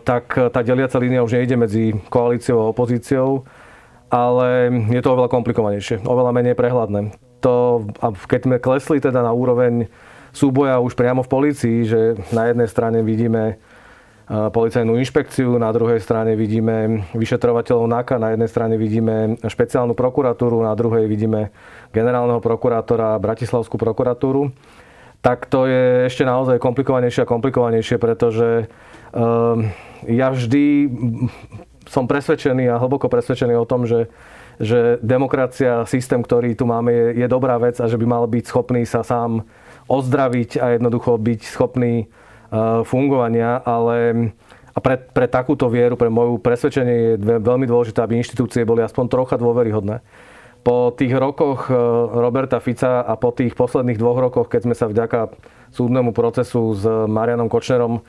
tak 0.05 0.25
tá 0.53 0.61
deliaca 0.63 0.97
línia 0.99 1.27
už 1.27 1.37
nejde 1.37 1.57
medzi 1.59 1.85
koalíciou 2.09 2.65
a 2.65 2.71
opozíciou, 2.71 3.45
ale 4.07 4.71
je 4.91 5.01
to 5.03 5.13
oveľa 5.13 5.31
komplikovanejšie, 5.33 6.07
oveľa 6.07 6.33
menej 6.33 6.55
prehľadné. 6.55 7.13
To, 7.43 7.85
keď 8.27 8.41
sme 8.47 8.57
klesli 8.63 8.99
teda 9.03 9.21
na 9.21 9.35
úroveň 9.35 9.91
súboja 10.31 10.79
už 10.79 10.95
priamo 10.95 11.27
v 11.27 11.33
polícii, 11.33 11.77
že 11.85 12.01
na 12.31 12.49
jednej 12.49 12.69
strane 12.71 13.03
vidíme 13.03 13.59
policajnú 14.27 14.99
inšpekciu, 14.99 15.55
na 15.55 15.71
druhej 15.71 16.03
strane 16.03 16.35
vidíme 16.35 17.07
vyšetrovateľov 17.15 17.87
NAKA, 17.87 18.19
na 18.19 18.35
jednej 18.35 18.51
strane 18.51 18.75
vidíme 18.75 19.39
špeciálnu 19.39 19.95
prokuratúru, 19.95 20.67
na 20.67 20.75
druhej 20.75 21.07
vidíme 21.07 21.55
generálneho 21.95 22.43
prokurátora 22.43 23.15
a 23.15 23.23
Bratislavskú 23.23 23.79
prokuratúru, 23.79 24.51
tak 25.21 25.47
to 25.47 25.69
je 25.69 26.07
ešte 26.09 26.25
naozaj 26.25 26.63
komplikovanejšie 26.63 27.25
a 27.25 27.31
komplikovanejšie, 27.31 27.97
pretože 28.01 28.67
ehm, 29.13 29.71
ja 30.07 30.31
vždy 30.33 30.91
som 31.87 32.11
presvedčený 32.11 32.71
a 32.73 32.81
hlboko 32.81 33.07
presvedčený 33.07 33.55
o 33.57 33.69
tom, 33.69 33.85
že 33.87 34.11
že 34.57 34.97
demokracia, 35.05 35.85
systém, 35.85 36.25
ktorý 36.25 36.57
tu 36.57 36.65
máme, 36.65 36.89
je, 36.89 37.21
je 37.21 37.29
dobrá 37.29 37.61
vec 37.61 37.77
a 37.77 37.93
že 37.93 38.01
by 38.01 38.09
mal 38.09 38.25
byť 38.25 38.45
schopný 38.49 38.89
sa 38.89 39.05
sám 39.05 39.45
ozdraviť 39.85 40.57
a 40.57 40.81
jednoducho 40.81 41.21
byť 41.21 41.41
schopný 41.45 42.09
Eh, 42.47 42.85
fungovania, 42.87 43.59
ale 43.59 44.31
a 44.71 44.79
pre, 44.79 45.03
pre 45.03 45.27
takúto 45.27 45.67
vieru, 45.67 45.99
pre 45.99 46.07
moju 46.07 46.39
presvedčenie 46.39 46.95
je 46.95 47.43
veľmi 47.43 47.67
dôležité, 47.67 47.99
aby 47.99 48.23
inštitúcie 48.23 48.63
boli 48.63 48.87
aspoň 48.87 49.11
trocha 49.11 49.35
dôveryhodné. 49.35 49.99
Po 50.67 50.91
tých 50.91 51.15
rokoch 51.15 51.71
eh, 51.71 51.79
Roberta 52.11 52.59
Fica 52.59 53.07
a 53.07 53.15
po 53.15 53.31
tých 53.31 53.55
posledných 53.55 54.03
dvoch 54.03 54.19
rokoch, 54.19 54.51
keď 54.51 54.61
sme 54.67 54.75
sa 54.75 54.91
vďaka 54.91 55.31
súdnemu 55.71 56.11
procesu 56.11 56.75
s 56.75 56.83
Marianom 57.07 57.47
Kočnerom 57.47 58.03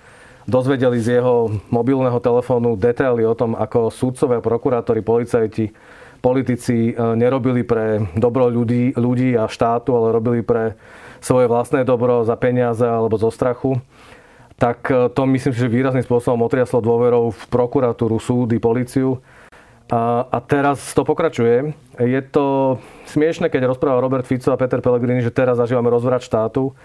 dozvedeli 0.49 0.97
z 0.97 1.21
jeho 1.21 1.53
mobilného 1.69 2.17
telefónu 2.17 2.73
detaily 2.73 3.27
o 3.27 3.37
tom, 3.37 3.53
ako 3.53 3.93
súdcovia, 3.93 4.41
prokurátori, 4.41 5.05
policajti, 5.05 5.69
politici 6.17 6.89
eh, 6.89 7.13
nerobili 7.13 7.61
pre 7.61 8.09
dobro 8.17 8.49
ľudí, 8.49 8.97
ľudí 8.97 9.37
a 9.37 9.45
štátu, 9.45 9.93
ale 9.93 10.17
robili 10.17 10.41
pre 10.41 10.73
svoje 11.21 11.45
vlastné 11.45 11.85
dobro 11.85 12.25
za 12.25 12.33
peniaze 12.33 12.89
alebo 12.89 13.21
zo 13.21 13.29
strachu 13.29 13.77
tak 14.57 14.89
e, 14.89 15.07
to 15.13 15.21
myslím 15.29 15.53
že 15.53 15.69
výrazným 15.69 16.03
spôsobom 16.03 16.41
otriaslo 16.43 16.81
dôverou 16.81 17.29
v 17.29 17.41
prokuratúru, 17.47 18.17
súdy, 18.17 18.57
policiu. 18.57 19.21
A, 19.87 20.27
a 20.27 20.37
teraz 20.43 20.91
to 20.91 21.07
pokračuje. 21.07 21.71
Je 21.95 22.21
to 22.27 22.77
smiešne, 23.07 23.47
keď 23.47 23.71
rozpráva 23.71 24.03
Robert 24.03 24.27
Fico 24.27 24.51
a 24.51 24.59
Peter 24.59 24.83
Pellegrini, 24.83 25.23
že 25.23 25.31
teraz 25.31 25.55
zažívame 25.55 25.87
rozvrat 25.87 26.19
štátu. 26.19 26.75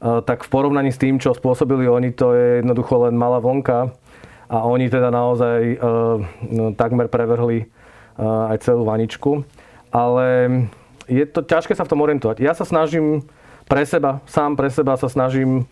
Tak 0.00 0.44
v 0.44 0.52
porovnaní 0.52 0.92
s 0.92 1.00
tým, 1.00 1.16
čo 1.16 1.32
spôsobili 1.32 1.88
oni, 1.88 2.12
to 2.12 2.36
je 2.36 2.64
jednoducho 2.64 3.08
len 3.08 3.16
malá 3.16 3.40
vlnka. 3.40 3.92
A 4.50 4.66
oni 4.66 4.90
teda 4.90 5.14
naozaj 5.14 5.58
e, 5.62 5.76
no, 6.50 6.74
takmer 6.74 7.06
prevrhli 7.06 7.62
e, 7.62 7.66
aj 8.18 8.66
celú 8.66 8.82
vaničku. 8.82 9.46
Ale 9.94 10.26
je 11.06 11.22
to 11.22 11.46
ťažké 11.46 11.78
sa 11.78 11.86
v 11.86 11.90
tom 11.94 12.02
orientovať. 12.02 12.42
Ja 12.42 12.50
sa 12.58 12.66
snažím 12.66 13.22
pre 13.70 13.86
seba, 13.86 14.18
sám 14.26 14.58
pre 14.58 14.66
seba 14.66 14.98
sa 14.98 15.06
snažím 15.06 15.70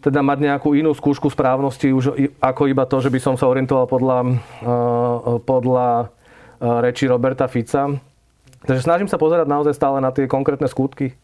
teda 0.00 0.20
mať 0.22 0.38
nejakú 0.44 0.76
inú 0.76 0.92
skúšku 0.92 1.32
správnosti 1.32 1.90
už 1.90 2.04
ako 2.38 2.62
iba 2.70 2.84
to, 2.86 3.02
že 3.02 3.10
by 3.10 3.18
som 3.18 3.34
sa 3.34 3.48
orientoval 3.48 3.88
podľa, 3.88 4.18
uh, 4.62 5.40
podľa 5.42 5.88
uh, 6.06 6.84
reči 6.84 7.08
Roberta 7.08 7.48
Fica. 7.48 7.96
Takže 8.66 8.82
snažím 8.82 9.08
sa 9.10 9.18
pozerať 9.18 9.46
naozaj 9.46 9.74
stále 9.74 9.98
na 10.02 10.10
tie 10.14 10.30
konkrétne 10.30 10.66
skutky. 10.66 11.14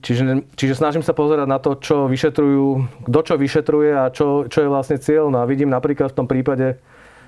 Čiže, 0.00 0.48
čiže 0.56 0.80
snažím 0.80 1.04
sa 1.04 1.12
pozerať 1.12 1.44
na 1.44 1.60
to, 1.60 1.76
čo 1.76 2.08
vyšetrujú, 2.08 2.88
kto 3.04 3.20
čo 3.20 3.34
vyšetruje 3.36 3.90
a 3.92 4.08
čo, 4.08 4.48
čo 4.48 4.64
je 4.64 4.72
vlastne 4.72 4.96
cieľ. 4.96 5.28
No 5.28 5.44
a 5.44 5.48
vidím 5.48 5.68
napríklad 5.68 6.16
v 6.16 6.18
tom 6.24 6.26
prípade 6.28 6.80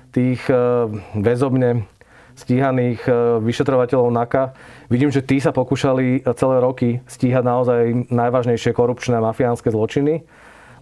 tých 0.09 0.41
uh, 0.49 0.89
väzobne 1.13 1.85
stíhaných 2.33 3.05
vyšetrovateľov 3.45 4.09
NAKA. 4.09 4.57
Vidím, 4.89 5.13
že 5.13 5.21
tí 5.21 5.37
sa 5.37 5.53
pokúšali 5.53 6.25
celé 6.33 6.55
roky 6.65 6.97
stíhať 7.05 7.45
naozaj 7.45 8.09
najvážnejšie 8.09 8.73
korupčné 8.73 9.21
mafiánske 9.21 9.69
zločiny 9.69 10.25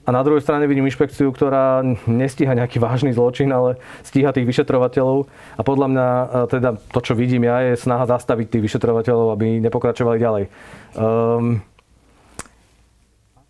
a 0.02 0.10
na 0.10 0.26
druhej 0.26 0.42
strane 0.42 0.66
vidím 0.66 0.90
inšpekciu, 0.90 1.30
ktorá 1.30 1.86
nestíha 2.10 2.58
nejaký 2.58 2.82
vážny 2.82 3.14
zločin, 3.14 3.54
ale 3.54 3.78
stíha 4.02 4.34
tých 4.34 4.50
vyšetrovateľov. 4.50 5.30
A 5.58 5.62
podľa 5.62 5.88
mňa 5.94 6.08
teda 6.50 6.70
to, 6.90 7.00
čo 7.06 7.14
vidím 7.14 7.46
ja, 7.46 7.62
je 7.62 7.78
snaha 7.78 8.10
zastaviť 8.10 8.50
tých 8.50 8.66
vyšetrovateľov, 8.66 9.38
aby 9.38 9.62
nepokračovali 9.62 10.18
ďalej. 10.18 10.44
Um, 10.98 11.62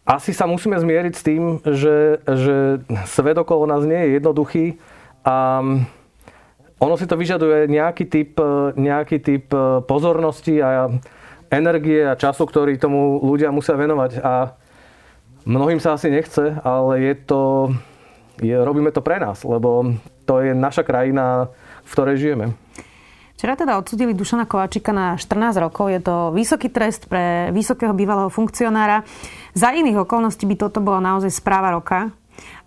asi 0.03 0.35
sa 0.35 0.43
musíme 0.43 0.75
zmieriť 0.75 1.13
s 1.15 1.23
tým, 1.23 1.43
že, 1.63 2.19
že 2.25 2.83
svet 3.07 3.37
okolo 3.39 3.63
nás 3.63 3.87
nie 3.87 3.95
je 3.95 4.09
jednoduchý 4.19 4.65
a 5.23 5.63
ono 6.81 6.95
si 6.97 7.05
to 7.05 7.13
vyžaduje 7.15 7.69
nejaký 7.69 8.09
typ, 8.09 8.41
nejaký 8.73 9.21
typ 9.21 9.45
pozornosti 9.85 10.57
a 10.59 10.89
energie 11.53 12.01
a 12.01 12.17
času, 12.17 12.43
ktorý 12.49 12.81
tomu 12.81 13.21
ľudia 13.21 13.53
musia 13.53 13.77
venovať. 13.77 14.19
A 14.19 14.57
Mnohým 15.45 15.81
sa 15.81 15.97
asi 15.97 16.13
nechce, 16.13 16.61
ale 16.61 17.01
je 17.01 17.13
to, 17.17 17.73
je, 18.41 18.53
robíme 18.53 18.93
to 18.93 19.01
pre 19.01 19.17
nás, 19.17 19.41
lebo 19.41 19.97
to 20.29 20.37
je 20.37 20.53
naša 20.53 20.85
krajina, 20.85 21.49
v 21.81 21.91
ktorej 21.91 22.17
žijeme. 22.21 22.45
Včera 23.41 23.57
teda 23.57 23.81
odsudili 23.81 24.13
Dušana 24.13 24.45
Kovačika 24.45 24.93
na 24.93 25.17
14 25.17 25.57
rokov. 25.57 25.89
Je 25.89 25.97
to 25.97 26.29
vysoký 26.29 26.69
trest 26.69 27.09
pre 27.09 27.49
vysokého 27.49 27.89
bývalého 27.89 28.29
funkcionára. 28.29 29.01
Za 29.57 29.73
iných 29.73 30.05
okolností 30.05 30.45
by 30.45 30.55
toto 30.61 30.77
bola 30.77 31.01
naozaj 31.01 31.33
správa 31.33 31.73
roka. 31.73 32.13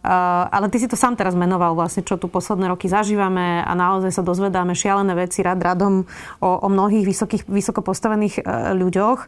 Uh, 0.03 0.51
ale 0.51 0.67
ty 0.69 0.83
si 0.83 0.91
to 0.91 0.99
sám 0.99 1.15
teraz 1.15 1.39
menoval 1.39 1.79
vlastne, 1.79 2.03
čo 2.03 2.19
tu 2.19 2.27
posledné 2.27 2.69
roky 2.69 2.91
zažívame 2.91 3.63
a 3.63 3.73
naozaj 3.73 4.19
sa 4.19 4.27
dozvedáme 4.27 4.75
šialené 4.75 5.15
veci 5.15 5.47
rad 5.47 5.63
radom 5.63 6.05
o, 6.43 6.51
o 6.61 6.69
mnohých 6.69 7.07
vysokých, 7.07 7.47
vysoko 7.47 7.81
postavených 7.81 8.43
uh, 8.43 8.75
ľuďoch. 8.75 9.19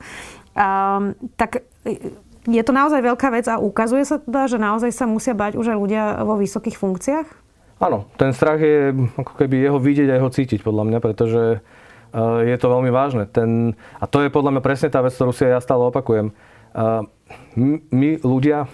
Uh, 0.59 1.15
tak 1.39 1.63
je 2.47 2.63
to 2.63 2.73
naozaj 2.73 3.03
veľká 3.03 3.29
vec 3.35 3.51
a 3.51 3.59
ukazuje 3.59 4.07
sa 4.07 4.23
teda, 4.23 4.47
že 4.47 4.59
naozaj 4.63 4.91
sa 4.95 5.05
musia 5.11 5.35
bať 5.35 5.59
už 5.59 5.75
aj 5.75 5.79
ľudia 5.79 6.03
vo 6.23 6.39
vysokých 6.39 6.79
funkciách? 6.79 7.27
Áno, 7.83 8.09
ten 8.17 8.33
strach 8.33 8.63
je 8.63 8.95
ako 9.21 9.33
keby 9.37 9.67
jeho 9.67 9.79
vidieť 9.83 10.09
a 10.09 10.19
jeho 10.23 10.31
cítiť 10.33 10.65
podľa 10.65 10.89
mňa, 10.89 10.99
pretože 11.03 11.43
e, 11.45 11.59
je 12.49 12.57
to 12.57 12.73
veľmi 12.73 12.89
vážne. 12.89 13.29
Ten, 13.29 13.77
a 14.01 14.09
to 14.09 14.25
je 14.25 14.33
podľa 14.33 14.57
mňa 14.57 14.63
presne 14.65 14.89
tá 14.89 15.05
vec, 15.05 15.13
ktorú 15.13 15.35
si 15.37 15.45
ja 15.45 15.61
stále 15.61 15.85
opakujem. 15.85 16.33
E, 16.33 16.33
my 17.91 18.23
ľudia 18.23 18.71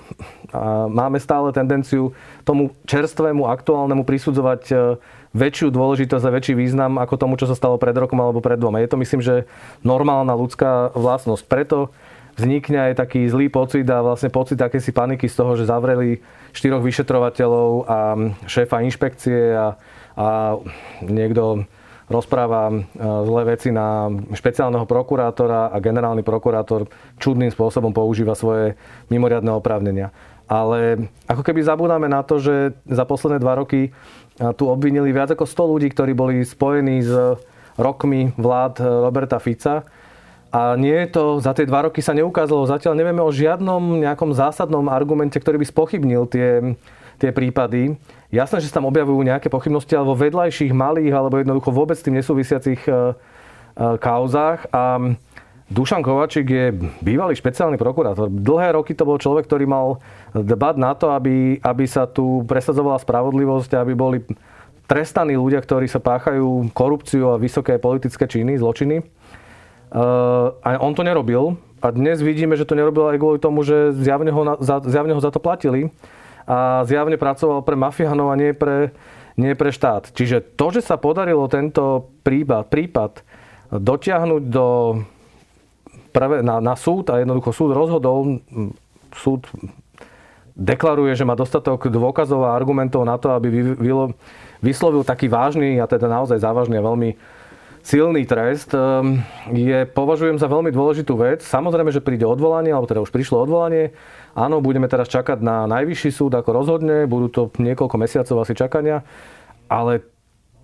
máme 0.93 1.17
stále 1.17 1.49
tendenciu 1.57 2.13
tomu 2.45 2.77
čerstvému, 2.85 3.49
aktuálnemu 3.49 4.05
prisudzovať 4.05 4.63
väčšiu 5.33 5.73
dôležitosť 5.73 6.25
a 6.29 6.35
väčší 6.37 6.53
význam 6.53 7.01
ako 7.01 7.17
tomu, 7.17 7.35
čo 7.41 7.49
sa 7.49 7.57
stalo 7.57 7.81
pred 7.81 7.97
rokom 7.97 8.21
alebo 8.21 8.45
pred 8.45 8.61
dvoma. 8.61 8.85
Je 8.85 8.93
to 8.93 9.01
myslím, 9.01 9.25
že 9.25 9.49
normálna 9.81 10.37
ľudská 10.37 10.93
vlastnosť. 10.93 11.45
Preto 11.49 11.89
vznikne 12.37 12.93
aj 12.93 13.03
taký 13.03 13.29
zlý 13.29 13.53
pocit 13.53 13.85
a 13.89 14.01
vlastne 14.01 14.33
pocit 14.33 14.57
akési 14.61 14.93
paniky 14.93 15.29
z 15.29 15.37
toho, 15.37 15.53
že 15.57 15.69
zavreli 15.69 16.21
štyroch 16.53 16.85
vyšetrovateľov 16.85 17.71
a 17.89 17.99
šéfa 18.49 18.85
inšpekcie 18.85 19.57
a, 19.57 19.77
a 20.17 20.29
niekto 21.05 21.65
rozpráva 22.13 22.69
e, 22.69 22.75
zlé 23.01 23.43
veci 23.57 23.73
na 23.73 24.13
špeciálneho 24.33 24.85
prokurátora 24.85 25.73
a 25.73 25.77
generálny 25.81 26.21
prokurátor 26.21 26.89
čudným 27.17 27.49
spôsobom 27.49 27.97
používa 27.97 28.37
svoje 28.37 28.77
mimoriadne 29.09 29.49
oprávnenia. 29.57 30.13
Ale 30.45 31.09
ako 31.25 31.41
keby 31.41 31.65
zabúdame 31.65 32.13
na 32.13 32.21
to, 32.21 32.37
že 32.37 32.77
za 32.85 33.09
posledné 33.09 33.41
dva 33.41 33.57
roky 33.57 33.89
e, 33.89 33.91
tu 34.53 34.69
obvinili 34.69 35.09
viac 35.09 35.33
ako 35.33 35.49
100 35.49 35.73
ľudí, 35.73 35.89
ktorí 35.89 36.13
boli 36.13 36.45
spojení 36.45 37.01
s 37.01 37.41
rokmi 37.81 38.37
vlád 38.37 38.85
Roberta 38.85 39.41
Fica 39.41 39.89
a 40.53 40.77
nie 40.77 40.93
je 40.93 41.09
to, 41.09 41.41
za 41.41 41.57
tie 41.57 41.65
dva 41.65 41.89
roky 41.89 42.05
sa 42.05 42.13
neukázalo, 42.13 42.69
zatiaľ 42.69 42.93
nevieme 42.93 43.25
o 43.25 43.33
žiadnom 43.33 44.05
nejakom 44.05 44.37
zásadnom 44.37 44.85
argumente, 44.93 45.41
ktorý 45.41 45.57
by 45.65 45.67
spochybnil 45.73 46.29
tie, 46.29 46.77
tie 47.17 47.33
prípady. 47.33 47.97
Jasné, 48.29 48.61
že 48.61 48.69
sa 48.69 48.79
tam 48.79 48.93
objavujú 48.93 49.25
nejaké 49.25 49.49
pochybnosti, 49.49 49.97
ale 49.97 50.13
vo 50.13 50.17
vedľajších 50.17 50.77
malých 50.77 51.13
alebo 51.17 51.41
jednoducho 51.41 51.73
vôbec 51.73 51.97
s 51.97 52.05
tým 52.05 52.21
nesúvisiacich 52.21 52.85
kauzách. 53.77 54.69
A 54.73 55.01
Dušan 55.73 56.05
Kovačík 56.05 56.45
je 56.45 56.77
bývalý 57.01 57.33
špeciálny 57.33 57.81
prokurátor. 57.81 58.29
Dlhé 58.29 58.77
roky 58.77 58.93
to 58.93 59.09
bol 59.09 59.17
človek, 59.17 59.49
ktorý 59.49 59.65
mal 59.65 60.05
dbať 60.37 60.77
na 60.77 60.93
to, 60.93 61.17
aby, 61.17 61.57
aby 61.65 61.85
sa 61.89 62.05
tu 62.05 62.45
presadzovala 62.45 63.01
spravodlivosť, 63.01 63.81
aby 63.81 63.97
boli 63.97 64.21
trestaní 64.85 65.33
ľudia, 65.33 65.65
ktorí 65.65 65.89
sa 65.89 65.97
páchajú 65.97 66.69
korupciu 66.77 67.33
a 67.33 67.41
vysoké 67.41 67.81
politické 67.81 68.29
činy, 68.29 68.61
zločiny. 68.61 69.01
A 69.93 70.69
on 70.81 70.97
to 70.97 71.05
nerobil. 71.05 71.61
A 71.85 71.93
dnes 71.93 72.25
vidíme, 72.25 72.57
že 72.57 72.65
to 72.65 72.79
nerobil 72.79 73.13
aj 73.13 73.19
kvôli 73.21 73.39
tomu, 73.43 73.61
že 73.67 73.93
zjavne 73.93 74.33
ho, 74.33 74.43
na, 74.47 74.55
za, 74.63 74.81
zjavne 74.81 75.13
ho 75.13 75.21
za 75.21 75.29
to 75.29 75.43
platili. 75.43 75.93
A 76.49 76.83
zjavne 76.89 77.21
pracoval 77.21 77.61
pre 77.63 77.77
mafiánov 77.77 78.33
a 78.33 78.39
nie 78.41 78.57
pre, 78.57 78.95
nie 79.37 79.53
pre 79.53 79.71
štát. 79.71 80.11
Čiže 80.15 80.57
to, 80.57 80.73
že 80.73 80.81
sa 80.81 80.97
podarilo 80.97 81.45
tento 81.51 82.09
prípad, 82.25 82.73
prípad 82.73 83.13
dotiahnuť 83.73 84.43
do 84.49 84.67
prvé, 86.13 86.41
na, 86.45 86.61
na 86.61 86.75
súd 86.77 87.09
a 87.13 87.21
jednoducho 87.21 87.51
súd 87.53 87.71
rozhodol, 87.73 88.41
súd 89.17 89.49
deklaruje, 90.53 91.17
že 91.17 91.25
má 91.25 91.33
dostatok 91.33 91.89
dôkazov 91.89 92.45
a 92.45 92.55
argumentov 92.57 93.09
na 93.09 93.17
to, 93.17 93.33
aby 93.33 93.49
vy, 93.49 93.63
vyslovil 94.61 95.03
taký 95.03 95.27
vážny 95.27 95.81
a 95.81 95.89
teda 95.89 96.07
naozaj 96.09 96.41
závažný 96.41 96.77
a 96.77 96.85
veľmi 96.85 97.17
silný 97.83 98.23
trest, 98.25 98.71
ehm, 98.73 99.27
je, 99.51 99.85
považujem 99.91 100.39
za 100.39 100.47
veľmi 100.47 100.71
dôležitú 100.71 101.19
vec. 101.19 101.43
Samozrejme, 101.43 101.91
že 101.91 102.03
príde 102.03 102.23
odvolanie, 102.23 102.71
alebo 102.71 102.87
teda 102.87 103.03
už 103.03 103.11
prišlo 103.11 103.43
odvolanie. 103.43 103.93
Áno, 104.33 104.63
budeme 104.63 104.87
teraz 104.87 105.11
čakať 105.11 105.43
na 105.43 105.67
najvyšší 105.67 106.11
súd, 106.15 106.33
ako 106.39 106.51
rozhodne. 106.55 107.05
Budú 107.11 107.29
to 107.29 107.43
niekoľko 107.59 107.97
mesiacov 107.99 108.47
asi 108.47 108.55
čakania. 108.55 109.05
Ale 109.67 110.07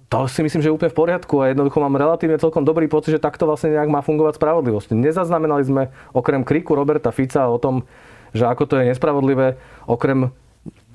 to 0.08 0.25
si 0.25 0.40
myslím, 0.40 0.64
že 0.64 0.72
je 0.72 0.76
úplne 0.78 0.88
v 0.88 1.00
poriadku 1.04 1.44
a 1.44 1.52
jednoducho 1.52 1.84
mám 1.84 2.00
relatívne 2.00 2.40
celkom 2.40 2.64
dobrý 2.64 2.88
pocit, 2.88 3.12
že 3.12 3.20
takto 3.20 3.44
vlastne 3.44 3.76
nejak 3.76 3.92
má 3.92 4.00
fungovať 4.00 4.40
spravodlivosť. 4.40 4.96
Nezaznamenali 4.96 5.62
sme 5.68 5.82
okrem 6.16 6.40
kriku 6.48 6.72
Roberta 6.72 7.12
Fica 7.12 7.44
o 7.44 7.60
tom, 7.60 7.84
že 8.32 8.48
ako 8.48 8.64
to 8.64 8.80
je 8.80 8.88
nespravodlivé, 8.88 9.60
okrem 9.84 10.32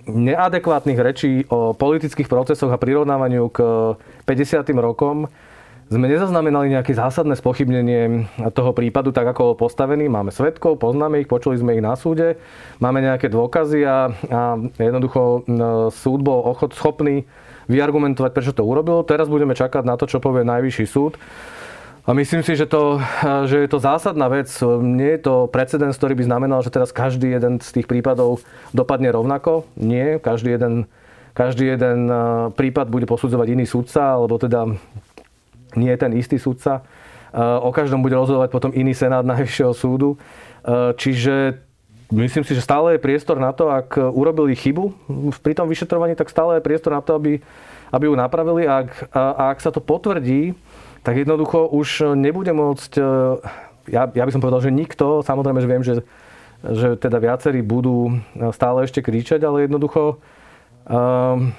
neadekvátnych 0.09 0.99
rečí 0.99 1.45
o 1.47 1.77
politických 1.77 2.27
procesoch 2.27 2.73
a 2.73 2.81
prirovnávaniu 2.81 3.53
k 3.53 3.59
50. 4.25 4.65
rokom, 4.81 5.29
sme 5.93 6.09
nezaznamenali 6.09 6.73
nejaké 6.73 6.97
zásadné 6.97 7.37
spochybnenie 7.37 8.25
toho 8.57 8.73
prípadu, 8.73 9.13
tak 9.13 9.29
ako 9.29 9.53
bol 9.53 9.69
postavený. 9.69 10.09
Máme 10.09 10.33
svetkov, 10.33 10.81
poznáme 10.81 11.21
ich, 11.21 11.29
počuli 11.29 11.61
sme 11.61 11.77
ich 11.77 11.85
na 11.85 11.93
súde, 11.93 12.41
máme 12.81 13.05
nejaké 13.05 13.29
dôkazy 13.29 13.85
a, 13.85 14.09
a 14.09 14.41
jednoducho 14.81 15.45
súd 15.93 16.19
bol 16.25 16.41
ochot, 16.49 16.73
schopný 16.73 17.29
vyargumentovať, 17.69 18.31
prečo 18.33 18.51
to 18.57 18.65
urobil. 18.65 19.05
Teraz 19.05 19.29
budeme 19.29 19.53
čakať 19.53 19.85
na 19.85 19.95
to, 19.95 20.09
čo 20.09 20.17
povie 20.17 20.41
najvyšší 20.43 20.85
súd. 20.89 21.15
A 22.03 22.11
myslím 22.11 22.43
si, 22.43 22.59
že, 22.59 22.67
to, 22.67 22.99
že 23.47 23.63
je 23.63 23.69
to 23.71 23.79
zásadná 23.79 24.27
vec. 24.27 24.51
Nie 24.83 25.15
je 25.15 25.21
to 25.23 25.35
precedens, 25.47 25.95
ktorý 25.95 26.19
by 26.19 26.27
znamenal, 26.27 26.59
že 26.59 26.75
teraz 26.75 26.91
každý 26.91 27.31
jeden 27.31 27.63
z 27.63 27.69
tých 27.79 27.87
prípadov 27.87 28.43
dopadne 28.75 29.07
rovnako. 29.07 29.63
Nie, 29.79 30.19
každý 30.19 30.59
jeden, 30.59 30.91
každý 31.31 31.71
jeden 31.71 32.11
prípad 32.59 32.91
bude 32.91 33.07
posudzovať 33.07 33.47
iný 33.55 33.63
súdca, 33.63 34.19
alebo 34.19 34.35
teda 34.35 34.75
nie 35.75 35.91
je 35.93 35.99
ten 35.99 36.11
istý 36.13 36.37
súdca. 36.37 36.85
O 37.61 37.73
každom 37.73 38.05
bude 38.05 38.13
rozhodovať 38.13 38.53
potom 38.53 38.71
iný 38.77 38.93
senát 38.93 39.25
Najvyššieho 39.25 39.73
súdu. 39.73 40.21
Čiže 41.01 41.65
Myslím 42.13 42.45
si, 42.45 42.53
že 42.53 42.61
stále 42.61 42.93
je 42.93 43.01
priestor 43.01 43.41
na 43.41 43.49
to, 43.49 43.73
ak 43.73 43.97
urobili 43.97 44.53
chybu 44.53 44.93
pri 45.41 45.57
tom 45.57 45.65
vyšetrovaní, 45.65 46.13
tak 46.13 46.29
stále 46.29 46.61
je 46.61 46.65
priestor 46.65 46.93
na 46.93 47.01
to, 47.01 47.17
aby, 47.17 47.41
aby 47.89 48.03
ju 48.05 48.13
napravili. 48.13 48.69
A 48.69 48.85
ak, 48.85 48.89
a 49.09 49.43
ak 49.49 49.57
sa 49.57 49.73
to 49.73 49.81
potvrdí, 49.81 50.53
tak 51.01 51.17
jednoducho 51.17 51.73
už 51.73 52.13
nebude 52.13 52.53
môcť, 52.53 52.91
e, 52.95 53.03
ja, 53.97 54.05
ja 54.05 54.23
by 54.29 54.31
som 54.31 54.45
povedal, 54.45 54.61
že 54.61 54.69
nikto, 54.69 55.25
samozrejme, 55.25 55.59
že 55.59 55.69
viem, 55.69 55.83
že, 55.83 55.93
že 56.61 56.87
teda 57.01 57.17
viacerí 57.17 57.65
budú 57.65 58.21
stále 58.53 58.85
ešte 58.85 59.01
kričať, 59.01 59.41
ale 59.41 59.65
jednoducho 59.65 60.21
um, 60.85 61.49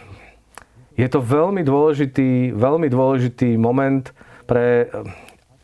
je 0.95 1.09
to 1.11 1.19
veľmi 1.19 1.67
dôležitý, 1.67 2.55
veľmi 2.55 2.87
dôležitý 2.87 3.59
moment 3.59 4.15
pre 4.47 4.91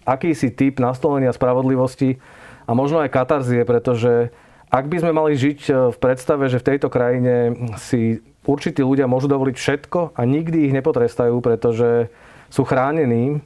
akýsi 0.03 0.51
typ 0.51 0.83
nastolenia 0.83 1.31
spravodlivosti 1.31 2.19
a 2.67 2.75
možno 2.75 2.99
aj 3.03 3.15
katarzie, 3.15 3.63
pretože 3.63 4.35
ak 4.71 4.87
by 4.87 4.97
sme 5.03 5.13
mali 5.15 5.35
žiť 5.35 5.61
e, 5.67 5.73
v 5.91 5.97
predstave, 5.99 6.47
že 6.47 6.63
v 6.63 6.69
tejto 6.75 6.87
krajine 6.91 7.55
si 7.79 8.23
určití 8.47 8.87
ľudia 8.87 9.11
môžu 9.11 9.27
dovoliť 9.27 9.57
všetko 9.59 10.15
a 10.15 10.21
nikdy 10.23 10.71
ich 10.71 10.75
nepotrestajú, 10.75 11.35
pretože 11.43 12.07
sú 12.51 12.63
chránení, 12.63 13.43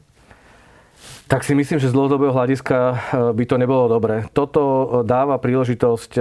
tak 1.25 1.41
si 1.41 1.57
myslím, 1.57 1.81
že 1.81 1.89
z 1.89 1.97
dlhodobého 1.97 2.33
hľadiska 2.33 2.77
e, 2.77 2.95
by 3.33 3.45
to 3.49 3.57
nebolo 3.57 3.89
dobre. 3.89 4.29
Toto 4.37 5.01
dáva 5.05 5.41
príležitosť 5.41 6.13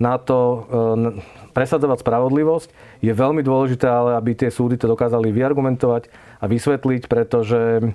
na 0.00 0.16
to 0.16 0.64
presadzovať 1.52 2.00
spravodlivosť. 2.00 2.68
Je 3.04 3.12
veľmi 3.12 3.44
dôležité, 3.44 3.84
ale 3.84 4.16
aby 4.16 4.32
tie 4.32 4.48
súdy 4.48 4.80
to 4.80 4.88
dokázali 4.88 5.28
vyargumentovať 5.28 6.08
a 6.40 6.48
vysvetliť, 6.48 7.04
pretože 7.04 7.92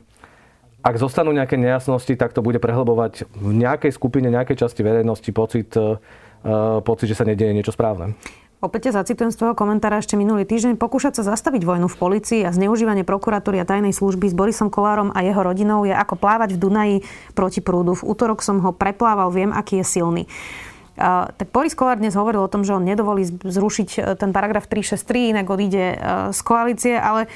ak 0.86 1.02
zostanú 1.02 1.34
nejaké 1.34 1.58
nejasnosti, 1.58 2.14
tak 2.14 2.38
to 2.38 2.46
bude 2.46 2.62
prehlbovať 2.62 3.26
v 3.34 3.50
nejakej 3.58 3.90
skupine, 3.90 4.30
nejakej 4.30 4.62
časti 4.62 4.86
verejnosti 4.86 5.34
pocit 5.34 5.74
Eh, 6.46 6.78
pocit, 6.86 7.10
že 7.10 7.18
sa 7.18 7.26
nedieje 7.26 7.58
niečo 7.58 7.74
správne. 7.74 8.14
Opäť 8.62 8.94
zacitujem 8.94 9.34
z 9.34 9.42
toho 9.42 9.58
komentára 9.58 9.98
ešte 9.98 10.14
minulý 10.14 10.46
týždeň. 10.46 10.78
Pokúšať 10.78 11.18
sa 11.18 11.34
zastaviť 11.34 11.66
vojnu 11.66 11.90
v 11.90 11.98
policii 11.98 12.42
a 12.46 12.54
zneužívanie 12.54 13.02
prokuratúry 13.02 13.58
a 13.58 13.66
tajnej 13.66 13.98
služby 13.98 14.30
s 14.30 14.38
Borisom 14.38 14.70
Kolárom 14.70 15.10
a 15.10 15.26
jeho 15.26 15.42
rodinou 15.42 15.90
je 15.90 15.94
ako 15.94 16.22
plávať 16.22 16.54
v 16.54 16.62
Dunaji 16.62 16.98
proti 17.34 17.66
prúdu. 17.66 17.98
V 17.98 18.06
útorok 18.06 18.46
som 18.46 18.62
ho 18.62 18.70
preplával, 18.74 19.34
viem, 19.34 19.50
aký 19.50 19.82
je 19.82 19.86
silný. 19.86 20.24
Tak 20.96 21.52
Boris 21.52 21.76
Kolár 21.76 22.00
dnes 22.00 22.16
hovoril 22.16 22.40
o 22.40 22.52
tom, 22.52 22.64
že 22.64 22.72
on 22.72 22.88
nedovolí 22.88 23.28
zrušiť 23.28 23.90
eh, 24.00 24.04
ten 24.16 24.32
paragraf 24.32 24.72
363, 24.72 25.36
inak 25.36 25.48
odíde 25.52 25.86
uh, 25.96 26.32
z 26.32 26.40
koalície, 26.42 26.96
ale 26.96 27.28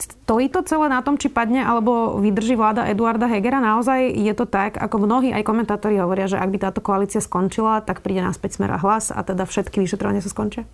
Stojí 0.00 0.48
to 0.48 0.64
celé 0.64 0.88
na 0.88 1.04
tom, 1.04 1.20
či 1.20 1.28
padne 1.28 1.60
alebo 1.60 2.16
vydrží 2.16 2.56
vláda 2.56 2.88
Eduarda 2.88 3.28
Hegera? 3.28 3.60
Naozaj 3.60 4.16
je 4.16 4.32
to 4.32 4.48
tak, 4.48 4.80
ako 4.80 5.04
mnohí 5.04 5.36
aj 5.36 5.44
komentátori 5.44 6.00
hovoria, 6.00 6.24
že 6.24 6.40
ak 6.40 6.48
by 6.48 6.58
táto 6.64 6.80
koalícia 6.80 7.20
skončila, 7.20 7.84
tak 7.84 8.00
príde 8.00 8.24
naspäť 8.24 8.56
smer 8.56 8.72
a 8.72 8.80
hlas 8.80 9.12
a 9.12 9.20
teda 9.20 9.44
všetky 9.44 9.84
vyšetrovania 9.84 10.24
sa 10.24 10.32
skončia? 10.32 10.64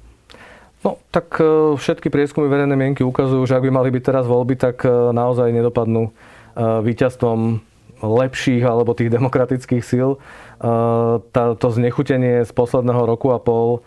No, 0.86 1.02
tak 1.10 1.34
e, 1.42 1.74
všetky 1.74 2.14
prieskumy 2.14 2.46
verejnej 2.46 2.78
mienky 2.78 3.02
ukazujú, 3.02 3.42
že 3.42 3.58
ak 3.58 3.66
by 3.66 3.72
mali 3.74 3.90
byť 3.90 4.02
teraz 4.06 4.24
voľby, 4.30 4.54
tak 4.54 4.86
e, 4.86 5.10
naozaj 5.10 5.50
nedopadnú 5.50 6.02
e, 6.06 6.10
víťazstvom 6.86 7.58
lepších 8.04 8.62
alebo 8.62 8.94
tých 8.94 9.10
demokratických 9.10 9.82
síl. 9.82 10.20
To 10.62 11.68
znechutenie 11.70 12.46
z 12.46 12.52
posledného 12.54 13.02
roku 13.06 13.34
a 13.34 13.38
pol 13.42 13.82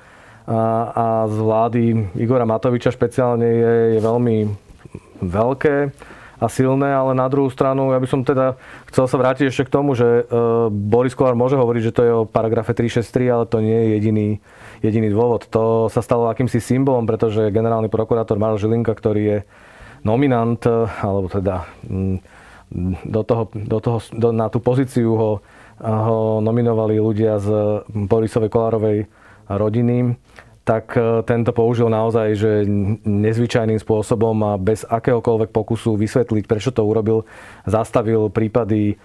a 0.47 1.27
z 1.27 1.37
vlády 1.43 1.83
Igora 2.15 2.47
Matoviča 2.47 2.95
špeciálne 2.95 3.43
je, 3.43 3.73
je 3.95 3.99
veľmi 3.99 4.47
veľké 5.19 5.91
a 6.37 6.45
silné, 6.53 6.93
ale 6.93 7.17
na 7.17 7.25
druhú 7.25 7.49
stranu 7.49 7.89
ja 7.89 7.97
by 7.97 8.07
som 8.07 8.21
teda 8.21 8.61
chcel 8.93 9.09
sa 9.09 9.17
vrátiť 9.17 9.49
ešte 9.49 9.65
k 9.65 9.73
tomu, 9.73 9.97
že 9.97 10.05
e, 10.05 10.23
Boris 10.69 11.17
Kolár 11.17 11.33
môže 11.33 11.57
hovoriť, 11.57 11.81
že 11.81 11.95
to 11.97 12.01
je 12.05 12.11
o 12.13 12.29
paragrafe 12.29 12.77
363, 12.77 13.33
ale 13.33 13.45
to 13.49 13.57
nie 13.57 13.73
je 13.73 13.87
jediný, 13.97 14.27
jediný 14.85 15.09
dôvod. 15.09 15.49
To 15.49 15.89
sa 15.89 16.05
stalo 16.05 16.29
akýmsi 16.29 16.61
symbolom, 16.61 17.09
pretože 17.09 17.49
generálny 17.49 17.89
prokurátor 17.89 18.37
Maro 18.37 18.61
Žilinka, 18.61 18.93
ktorý 18.93 19.21
je 19.25 19.37
nominant, 20.05 20.61
alebo 21.01 21.25
teda 21.25 21.65
do 23.01 23.21
toho, 23.25 23.49
do 23.57 23.79
toho, 23.81 23.97
do, 24.13 24.29
na 24.29 24.53
tú 24.53 24.61
pozíciu 24.61 25.17
ho, 25.17 25.31
ho 25.81 26.41
nominovali 26.41 26.97
ľudia 26.97 27.37
z 27.37 27.49
Borisovej 27.89 28.49
Kolárovej 28.49 28.97
rodiny, 29.47 30.17
tak 30.67 30.99
e, 30.99 31.23
tento 31.23 31.55
použil 31.55 31.87
naozaj, 31.87 32.27
že 32.35 32.51
nezvyčajným 33.07 33.79
spôsobom 33.79 34.35
a 34.43 34.59
bez 34.59 34.83
akéhokoľvek 34.83 35.55
pokusu 35.55 35.95
vysvetliť, 35.95 36.43
prečo 36.43 36.75
to 36.75 36.83
urobil, 36.83 37.23
zastavil 37.63 38.27
prípady. 38.27 38.99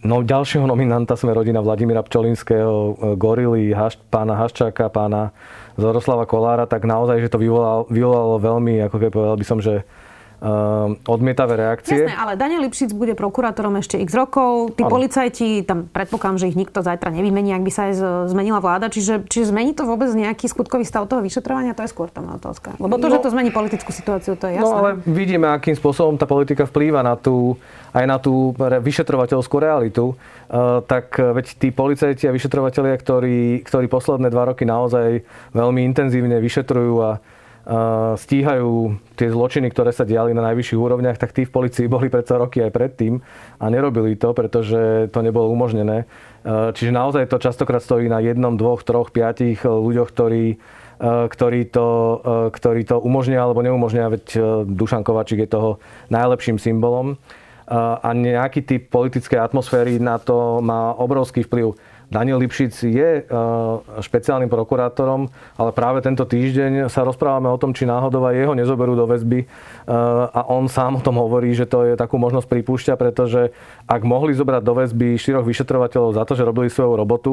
No, 0.00 0.24
ďalšieho 0.24 0.64
nominanta 0.64 1.18
sme 1.18 1.36
rodina 1.36 1.60
Vladimíra 1.60 2.00
Pčolinského, 2.00 2.72
e, 2.72 2.92
Gorily, 3.20 3.76
Haš, 3.76 4.00
pána 4.08 4.40
Haščáka, 4.40 4.88
pána 4.88 5.36
Zoroslava 5.76 6.24
Kolára, 6.24 6.64
tak 6.64 6.88
naozaj, 6.88 7.20
že 7.20 7.32
to 7.36 7.36
vyvolalo, 7.36 7.84
vyvolalo 7.92 8.40
veľmi, 8.40 8.88
ako 8.88 8.96
keby 8.96 9.12
povedal 9.12 9.36
by 9.36 9.44
som, 9.46 9.60
že 9.60 9.84
odmietavé 11.02 11.58
reakcie. 11.58 12.06
Jasné, 12.06 12.14
ale 12.14 12.38
Daniel 12.38 12.62
Lipšic 12.62 12.94
bude 12.94 13.18
prokurátorom 13.18 13.74
ešte 13.82 13.98
x 13.98 14.14
rokov. 14.14 14.78
Tí 14.78 14.86
ano. 14.86 14.92
policajti, 14.94 15.66
tam 15.66 15.90
predpokladám, 15.90 16.38
že 16.38 16.46
ich 16.54 16.58
nikto 16.58 16.78
zajtra 16.78 17.10
nevymení, 17.10 17.50
ak 17.58 17.62
by 17.66 17.72
sa 17.74 17.90
aj 17.90 17.92
zmenila 18.30 18.62
vláda. 18.62 18.86
Čiže, 18.86 19.26
čiže 19.26 19.50
zmení 19.50 19.74
to 19.74 19.82
vôbec 19.82 20.06
nejaký 20.14 20.46
skutkový 20.46 20.86
stav 20.86 21.10
toho 21.10 21.26
vyšetrovania? 21.26 21.74
To 21.74 21.82
je 21.82 21.90
skôr 21.90 22.06
tam 22.06 22.30
otázka. 22.30 22.78
Lebo 22.78 23.02
to, 23.02 23.10
no, 23.10 23.18
že 23.18 23.18
to 23.18 23.34
zmení 23.34 23.50
politickú 23.50 23.90
situáciu, 23.90 24.38
to 24.38 24.46
je 24.46 24.62
jasné. 24.62 24.70
No 24.70 24.78
ale 24.78 25.02
vidíme, 25.10 25.50
akým 25.50 25.74
spôsobom 25.74 26.14
tá 26.14 26.30
politika 26.30 26.70
vplýva 26.70 27.02
na 27.02 27.18
tú, 27.18 27.58
aj 27.90 28.04
na 28.06 28.22
tú 28.22 28.54
vyšetrovateľskú 28.58 29.56
realitu. 29.58 30.14
Uh, 30.48 30.80
tak 30.86 31.18
veď 31.18 31.58
tí 31.58 31.74
policajti 31.74 32.30
a 32.30 32.32
vyšetrovateľia, 32.32 32.94
ktorí, 32.94 33.66
ktorí 33.66 33.90
posledné 33.90 34.30
dva 34.30 34.54
roky 34.54 34.62
naozaj 34.62 35.26
veľmi 35.50 35.82
intenzívne 35.82 36.38
vyšetrujú 36.38 36.94
a 37.02 37.18
stíhajú 38.16 38.96
tie 39.12 39.28
zločiny, 39.28 39.68
ktoré 39.68 39.92
sa 39.92 40.08
diali 40.08 40.32
na 40.32 40.40
najvyšších 40.40 40.80
úrovniach, 40.80 41.20
tak 41.20 41.36
tí 41.36 41.44
v 41.44 41.52
policii 41.52 41.84
boli 41.84 42.08
predsa 42.08 42.40
roky 42.40 42.64
aj 42.64 42.72
predtým 42.72 43.20
a 43.60 43.64
nerobili 43.68 44.16
to, 44.16 44.32
pretože 44.32 45.12
to 45.12 45.20
nebolo 45.20 45.52
umožnené. 45.52 46.08
Čiže 46.48 46.94
naozaj 46.94 47.28
to 47.28 47.36
častokrát 47.36 47.84
stojí 47.84 48.08
na 48.08 48.24
jednom, 48.24 48.56
dvoch, 48.56 48.80
troch, 48.86 49.12
piatich 49.12 49.68
ľuďoch, 49.68 50.08
ktorí, 50.08 50.56
ktorí, 51.28 51.60
to, 51.68 51.88
ktorí 52.56 52.88
to 52.88 52.96
umožnia 53.04 53.44
alebo 53.44 53.60
neumožnia, 53.60 54.08
veď 54.08 54.24
Dušan 54.64 55.04
Kovačík 55.04 55.44
je 55.44 55.52
toho 55.52 55.70
najlepším 56.08 56.56
symbolom. 56.56 57.20
A 57.68 58.16
nejaký 58.16 58.64
typ 58.64 58.88
politickej 58.88 59.44
atmosféry 59.44 60.00
na 60.00 60.16
to 60.16 60.64
má 60.64 60.96
obrovský 60.96 61.44
vplyv. 61.44 61.76
Daniel 62.08 62.40
Lipšic 62.40 62.72
je 62.88 63.10
e, 63.20 63.22
špeciálnym 64.00 64.48
prokurátorom, 64.48 65.28
ale 65.60 65.70
práve 65.76 66.00
tento 66.00 66.24
týždeň 66.24 66.88
sa 66.88 67.04
rozprávame 67.04 67.52
o 67.52 67.60
tom, 67.60 67.76
či 67.76 67.84
náhodou 67.84 68.24
aj 68.24 68.32
jeho 68.32 68.54
nezoberú 68.56 68.96
do 68.96 69.04
väzby 69.04 69.44
e, 69.44 69.46
a 70.32 70.40
on 70.48 70.72
sám 70.72 70.98
o 70.98 71.04
tom 71.04 71.20
hovorí, 71.20 71.52
že 71.52 71.68
to 71.68 71.84
je 71.84 72.00
takú 72.00 72.16
možnosť 72.16 72.48
pripúšťa, 72.48 72.96
pretože 72.96 73.52
ak 73.84 74.02
mohli 74.08 74.32
zobrať 74.32 74.62
do 74.64 74.72
väzby 74.72 75.20
štyroch 75.20 75.44
vyšetrovateľov 75.44 76.16
za 76.16 76.24
to, 76.24 76.32
že 76.32 76.48
robili 76.48 76.72
svoju 76.72 76.96
robotu, 76.96 77.32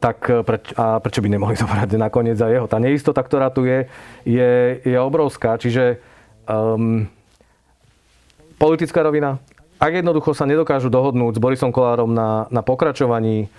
tak 0.00 0.32
preč, 0.48 0.72
a 0.80 0.96
prečo 1.04 1.20
by 1.20 1.28
nemohli 1.28 1.56
zobrať 1.62 2.00
nakoniec 2.00 2.40
za 2.40 2.48
jeho? 2.48 2.64
Tá 2.64 2.80
neistota, 2.80 3.20
ktorá 3.20 3.52
tu 3.52 3.68
je, 3.68 3.84
je, 4.24 4.80
je 4.80 4.96
obrovská. 4.96 5.60
Čiže 5.60 6.00
um, 6.48 7.04
politická 8.56 9.04
rovina, 9.04 9.44
ak 9.76 10.00
jednoducho 10.00 10.32
sa 10.32 10.48
nedokážu 10.48 10.88
dohodnúť 10.88 11.36
s 11.36 11.42
Borisom 11.42 11.68
Kolárom 11.68 12.16
na, 12.16 12.48
na 12.48 12.64
pokračovaní 12.64 13.52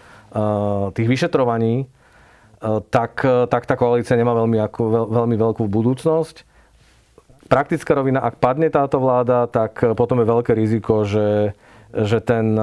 tých 0.92 1.08
vyšetrovaní, 1.08 1.86
eh, 1.86 2.80
tak, 2.92 3.24
eh, 3.24 3.48
tak 3.48 3.64
tá 3.66 3.76
koalícia 3.80 4.20
nemá 4.20 4.36
veľmi, 4.36 4.58
ako, 4.60 4.82
veľmi 5.12 5.36
veľkú 5.36 5.64
budúcnosť. 5.68 6.44
Praktická 7.46 7.94
rovina, 7.94 8.26
ak 8.26 8.42
padne 8.42 8.74
táto 8.74 8.98
vláda, 8.98 9.46
tak 9.46 9.78
potom 9.94 10.18
je 10.18 10.26
veľké 10.26 10.52
riziko, 10.58 11.06
že, 11.06 11.54
že 11.94 12.18
ten, 12.18 12.58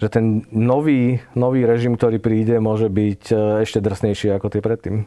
že 0.00 0.08
ten 0.08 0.48
nový, 0.48 1.20
nový 1.36 1.68
režim, 1.68 1.92
ktorý 1.92 2.24
príde, 2.24 2.56
môže 2.56 2.88
byť 2.88 3.22
ešte 3.60 3.84
drsnejší 3.84 4.32
ako 4.32 4.48
tie 4.48 4.64
predtým. 4.64 5.04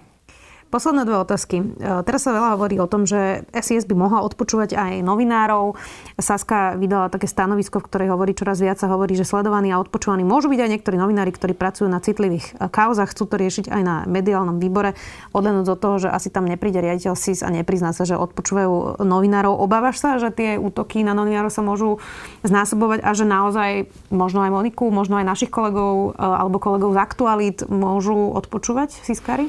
Posledné 0.68 1.08
dve 1.08 1.24
otázky. 1.24 1.64
E, 1.64 1.66
teraz 2.04 2.28
sa 2.28 2.36
veľa 2.36 2.60
hovorí 2.60 2.76
o 2.76 2.92
tom, 2.92 3.08
že 3.08 3.48
SIS 3.56 3.88
by 3.88 3.96
mohla 3.96 4.20
odpočúvať 4.28 4.76
aj 4.76 4.94
novinárov. 5.00 5.80
Saska 6.20 6.76
vydala 6.76 7.08
také 7.08 7.24
stanovisko, 7.24 7.80
v 7.80 7.88
ktorej 7.88 8.08
hovorí 8.12 8.36
čoraz 8.36 8.60
viac 8.60 8.76
a 8.84 8.92
hovorí, 8.92 9.16
že 9.16 9.24
sledovaní 9.24 9.72
a 9.72 9.80
odpočúvaní 9.80 10.28
môžu 10.28 10.52
byť 10.52 10.60
aj 10.60 10.70
niektorí 10.76 11.00
novinári, 11.00 11.32
ktorí 11.32 11.56
pracujú 11.56 11.88
na 11.88 12.04
citlivých 12.04 12.60
e, 12.60 12.68
kauzach, 12.68 13.16
chcú 13.16 13.32
to 13.32 13.40
riešiť 13.40 13.72
aj 13.72 13.82
na 13.82 13.96
mediálnom 14.12 14.60
výbore. 14.60 14.92
Odlenúť 15.32 15.72
od 15.72 15.80
toho, 15.80 15.96
že 16.04 16.10
asi 16.12 16.28
tam 16.28 16.44
nepríde 16.44 16.84
riaditeľ 16.84 17.16
SIS 17.16 17.48
a 17.48 17.50
neprizná 17.50 17.96
sa, 17.96 18.04
že 18.04 18.20
odpočúvajú 18.20 19.00
novinárov. 19.08 19.56
Obávaš 19.56 20.04
sa, 20.04 20.20
že 20.20 20.36
tie 20.36 20.60
útoky 20.60 21.00
na 21.00 21.16
novinárov 21.16 21.48
sa 21.48 21.64
môžu 21.64 22.04
znásobovať 22.44 23.08
a 23.08 23.16
že 23.16 23.24
naozaj 23.24 23.72
možno 24.12 24.44
aj 24.44 24.52
Moniku, 24.52 24.92
možno 24.92 25.16
aj 25.16 25.32
našich 25.32 25.52
kolegov 25.52 26.12
e, 26.12 26.20
alebo 26.20 26.60
kolegov 26.60 26.92
z 26.92 27.00
aktualít 27.00 27.64
môžu 27.72 28.36
odpočúvať 28.36 28.92
Siskári? 29.08 29.48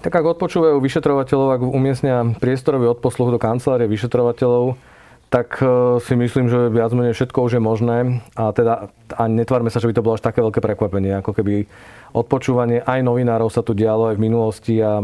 Tak 0.00 0.12
ak 0.14 0.24
odpočúvajú 0.38 0.80
vyšetrovateľov, 0.80 1.48
ak 1.52 1.60
umiestnia 1.68 2.24
priestorový 2.40 2.88
odposluch 2.88 3.28
do 3.28 3.36
kancelárie 3.36 3.84
vyšetrovateľov, 3.90 4.80
tak 5.28 5.60
e, 5.60 6.00
si 6.00 6.16
myslím, 6.16 6.48
že 6.48 6.72
viac 6.72 6.92
menej 6.92 7.16
všetko 7.16 7.38
už 7.48 7.56
je 7.56 7.62
možné. 7.62 7.96
A 8.36 8.52
teda 8.56 8.88
a 9.12 9.22
netvárme 9.28 9.68
sa, 9.68 9.80
že 9.80 9.88
by 9.88 9.94
to 9.96 10.04
bolo 10.04 10.16
až 10.16 10.24
také 10.24 10.40
veľké 10.40 10.60
prekvapenie, 10.60 11.12
ako 11.20 11.36
keby 11.36 11.68
odpočúvanie 12.16 12.84
aj 12.84 13.00
novinárov 13.04 13.52
sa 13.52 13.64
tu 13.64 13.72
dialo 13.72 14.12
aj 14.12 14.16
v 14.20 14.24
minulosti 14.24 14.74
a, 14.80 15.00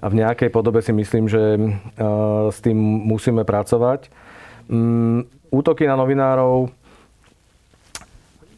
a 0.00 0.06
v 0.08 0.18
nejakej 0.20 0.52
podobe 0.52 0.80
si 0.80 0.92
myslím, 0.92 1.28
že 1.28 1.42
e, 1.56 1.60
s 2.48 2.58
tým 2.64 2.76
musíme 2.80 3.44
pracovať. 3.44 4.12
Mm, 4.68 5.28
útoky 5.52 5.84
na 5.84 5.96
novinárov 5.96 6.72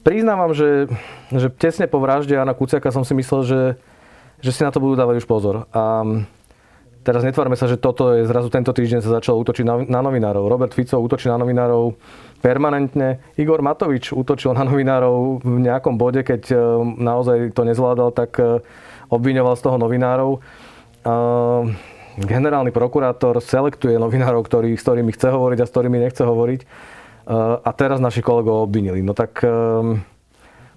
Priznávam, 0.07 0.55
že, 0.55 0.87
že 1.35 1.51
tesne 1.51 1.91
po 1.91 1.99
vražde 1.99 2.39
Jana 2.39 2.55
Kuciaka 2.55 2.95
som 2.95 3.03
si 3.03 3.11
myslel, 3.19 3.43
že 3.43 3.59
že 4.41 4.51
si 4.53 4.61
na 4.65 4.71
to 4.73 4.83
budú 4.83 4.97
dávať 4.97 5.25
už 5.25 5.27
pozor. 5.27 5.69
A 5.73 6.05
teraz 7.07 7.23
netvárme 7.23 7.55
sa, 7.55 7.71
že 7.71 7.79
toto 7.79 8.13
je 8.13 8.27
zrazu 8.27 8.51
tento 8.51 8.75
týždeň 8.75 9.01
sa 9.01 9.17
začalo 9.23 9.41
útočiť 9.47 9.65
na, 9.65 9.75
na 9.87 10.01
novinárov. 10.03 10.51
Robert 10.51 10.75
Fico 10.75 10.99
útočí 10.99 11.31
na 11.31 11.39
novinárov 11.39 11.95
permanentne. 12.43 13.23
Igor 13.39 13.63
Matovič 13.63 14.11
útočil 14.11 14.53
na 14.53 14.67
novinárov 14.67 15.41
v 15.41 15.57
nejakom 15.63 15.95
bode, 15.95 16.27
keď 16.27 16.43
e, 16.53 16.57
naozaj 17.01 17.57
to 17.57 17.63
nezvládal, 17.63 18.11
tak 18.11 18.37
e, 18.43 18.61
obviňoval 19.09 19.55
z 19.55 19.63
toho 19.63 19.77
novinárov. 19.79 20.43
Generálny 22.17 22.75
prokurátor 22.75 23.39
selektuje 23.39 23.95
novinárov, 23.95 24.43
ktorý, 24.43 24.75
s 24.75 24.83
ktorými 24.83 25.15
chce 25.15 25.31
hovoriť 25.31 25.59
a 25.63 25.67
s 25.69 25.71
ktorými 25.71 26.03
nechce 26.03 26.27
hovoriť. 26.27 26.61
A 27.63 27.71
teraz 27.79 28.03
naši 28.03 28.27
kolegov 28.27 28.67
obvinili. 28.67 29.07
No 29.07 29.15
tak 29.15 29.39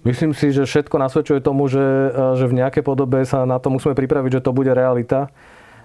Myslím 0.00 0.32
si, 0.32 0.48
že 0.48 0.64
všetko 0.64 0.96
nasvedčuje 0.96 1.44
tomu, 1.44 1.68
že, 1.68 1.82
e, 1.82 2.10
že 2.40 2.48
v 2.48 2.56
nejakej 2.56 2.80
podobe 2.80 3.20
sa 3.28 3.44
na 3.44 3.60
to 3.60 3.68
musíme 3.68 3.92
pripraviť, 3.92 4.40
že 4.40 4.44
to 4.44 4.56
bude 4.56 4.72
realita. 4.72 5.28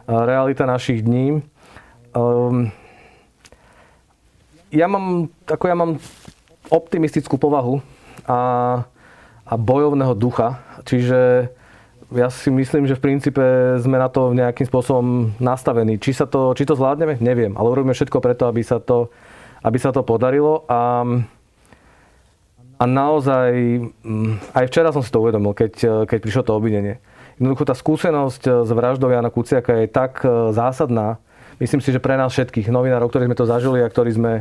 Realita 0.08 0.70
našich 0.70 1.02
dní. 1.02 1.42
Um, 2.14 2.70
ja 4.72 4.88
mám, 4.88 5.28
ako 5.50 5.66
ja 5.66 5.76
mám 5.76 5.92
optimistickú 6.70 7.36
povahu 7.36 7.82
a, 8.24 8.40
a 9.44 9.54
bojovného 9.58 10.14
ducha, 10.16 10.64
čiže 10.88 11.50
ja 12.14 12.30
si 12.30 12.54
myslím, 12.54 12.86
že 12.86 12.96
v 12.96 13.04
princípe 13.04 13.44
sme 13.82 13.98
na 13.98 14.08
to 14.08 14.32
nejakým 14.32 14.70
spôsobom 14.70 15.34
nastavení. 15.42 15.98
Či, 15.98 16.24
sa 16.24 16.26
to, 16.30 16.54
či 16.54 16.64
to 16.64 16.78
zvládneme, 16.78 17.18
neviem, 17.20 17.58
ale 17.58 17.68
urobíme 17.74 17.98
všetko 17.98 18.22
preto, 18.22 18.46
aby 18.46 18.62
sa 18.62 18.78
to, 18.78 19.10
aby 19.66 19.78
sa 19.82 19.90
to 19.90 20.06
podarilo. 20.06 20.64
A 20.70 21.02
a 22.76 22.84
naozaj, 22.84 23.52
mm, 24.04 24.52
aj 24.52 24.66
včera 24.68 24.92
som 24.92 25.00
si 25.00 25.12
to 25.12 25.24
uvedomil, 25.24 25.56
keď, 25.56 25.74
e, 25.80 25.90
keď 26.12 26.20
prišlo 26.20 26.44
to 26.44 26.56
obvinenie. 26.60 27.00
Jednoducho 27.40 27.64
tá 27.64 27.76
skúsenosť 27.76 28.44
e, 28.48 28.52
s 28.68 28.70
vraždou 28.72 29.08
Jana 29.08 29.32
Kuciaka 29.32 29.80
je 29.80 29.88
tak 29.88 30.20
e, 30.28 30.52
zásadná, 30.52 31.16
myslím 31.64 31.80
si, 31.80 31.96
že 31.96 32.04
pre 32.04 32.20
nás 32.20 32.36
všetkých 32.36 32.68
novinárov, 32.68 33.08
ktorí 33.08 33.32
sme 33.32 33.40
to 33.40 33.48
zažili 33.48 33.80
a 33.80 33.88
ktorí 33.88 34.12
sme, 34.12 34.34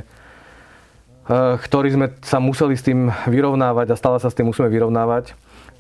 ktorí 1.63 1.89
sme 1.95 2.07
sa 2.21 2.37
museli 2.37 2.75
s 2.75 2.85
tým 2.85 3.09
vyrovnávať 3.31 3.95
a 3.95 3.97
stále 3.97 4.19
sa 4.19 4.29
s 4.29 4.37
tým 4.37 4.51
musíme 4.51 4.67
vyrovnávať, 4.67 5.33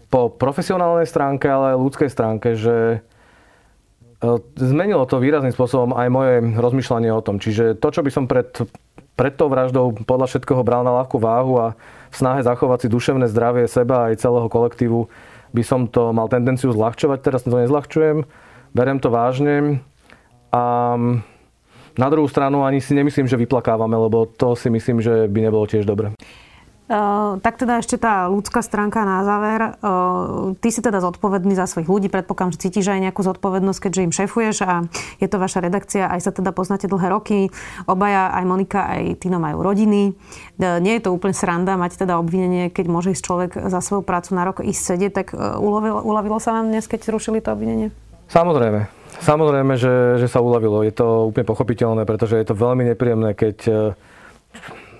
po 0.08 0.30
profesionálnej 0.30 1.10
stránke, 1.10 1.50
ale 1.50 1.74
aj 1.74 1.82
ľudskej 1.82 2.08
stránke, 2.08 2.54
že 2.54 3.02
zmenilo 4.56 5.04
to 5.04 5.20
výrazným 5.20 5.52
spôsobom 5.52 5.92
aj 5.92 6.08
moje 6.08 6.34
rozmýšľanie 6.54 7.10
o 7.12 7.20
tom. 7.20 7.42
Čiže 7.42 7.76
to, 7.76 7.88
čo 7.92 8.00
by 8.00 8.10
som 8.14 8.24
pred, 8.24 8.48
pred 9.14 9.34
tou 9.34 9.50
vraždou 9.50 9.94
podľa 10.06 10.30
všetkého 10.30 10.62
bral 10.64 10.86
na 10.86 10.94
ľahkú 11.02 11.18
váhu 11.18 11.60
a 11.60 11.66
v 12.14 12.20
snahe 12.22 12.40
zachovať 12.46 12.86
si 12.86 12.94
duševné 12.94 13.26
zdravie 13.26 13.66
seba 13.66 14.06
aj 14.06 14.22
celého 14.22 14.46
kolektívu 14.46 15.10
by 15.50 15.62
som 15.66 15.90
to 15.90 16.14
mal 16.14 16.30
tendenciu 16.30 16.70
zľahčovať. 16.70 17.18
Teraz 17.26 17.42
to 17.42 17.50
nezľahčujem, 17.50 18.22
berem 18.70 18.98
to 19.02 19.10
vážne 19.10 19.82
a 20.54 20.94
na 21.94 22.08
druhú 22.10 22.26
stranu 22.26 22.66
ani 22.66 22.82
si 22.82 22.94
nemyslím, 22.94 23.30
že 23.30 23.38
vyplakávame, 23.38 23.94
lebo 23.94 24.26
to 24.26 24.58
si 24.58 24.70
myslím, 24.70 24.98
že 24.98 25.30
by 25.30 25.38
nebolo 25.46 25.66
tiež 25.66 25.86
dobre. 25.86 26.14
Tak 26.84 27.56
teda 27.56 27.80
ešte 27.80 27.96
tá 27.96 28.28
ľudská 28.28 28.60
stránka 28.60 29.08
na 29.08 29.24
záver. 29.24 29.80
Uh, 29.80 30.52
ty 30.60 30.68
si 30.68 30.84
teda 30.84 31.00
zodpovedný 31.00 31.56
za 31.56 31.64
svojich 31.64 31.88
ľudí. 31.88 32.08
Predpokladám, 32.12 32.60
že 32.60 32.68
cítiš 32.68 32.92
aj 32.92 33.08
nejakú 33.08 33.24
zodpovednosť, 33.24 33.88
keďže 33.88 34.04
im 34.04 34.12
šefuješ 34.12 34.56
a 34.68 34.84
je 35.16 35.24
to 35.24 35.40
vaša 35.40 35.64
redakcia. 35.64 36.12
Aj 36.12 36.20
sa 36.20 36.28
teda 36.28 36.52
poznáte 36.52 36.84
dlhé 36.84 37.08
roky. 37.08 37.48
Obaja, 37.88 38.36
aj 38.36 38.44
Monika, 38.44 38.84
aj 38.84 39.16
Tino 39.16 39.40
majú 39.40 39.64
rodiny. 39.64 40.12
Uh, 40.60 40.76
nie 40.84 41.00
je 41.00 41.08
to 41.08 41.16
úplne 41.16 41.32
sranda 41.32 41.80
mať 41.80 42.04
teda 42.04 42.20
obvinenie, 42.20 42.68
keď 42.68 42.86
môže 42.92 43.16
ísť 43.16 43.24
človek 43.24 43.50
za 43.64 43.80
svoju 43.80 44.04
prácu 44.04 44.36
na 44.36 44.44
rok 44.44 44.60
ísť 44.60 44.82
sedieť. 44.84 45.12
Tak 45.24 45.26
uľavilo, 45.56 46.04
uľavilo 46.04 46.36
sa 46.36 46.52
vám 46.52 46.68
dnes, 46.68 46.84
keď 46.84 47.08
zrušili 47.08 47.40
to 47.40 47.56
obvinenie? 47.56 47.96
Samozrejme. 48.28 48.92
Samozrejme, 49.24 49.72
že, 49.80 50.20
že 50.20 50.28
sa 50.28 50.44
uľavilo. 50.44 50.84
Je 50.84 50.92
to 50.92 51.32
úplne 51.32 51.48
pochopiteľné, 51.48 52.04
pretože 52.04 52.36
je 52.36 52.44
to 52.44 52.52
veľmi 52.52 52.92
nepríjemné, 52.92 53.32
keď 53.32 53.56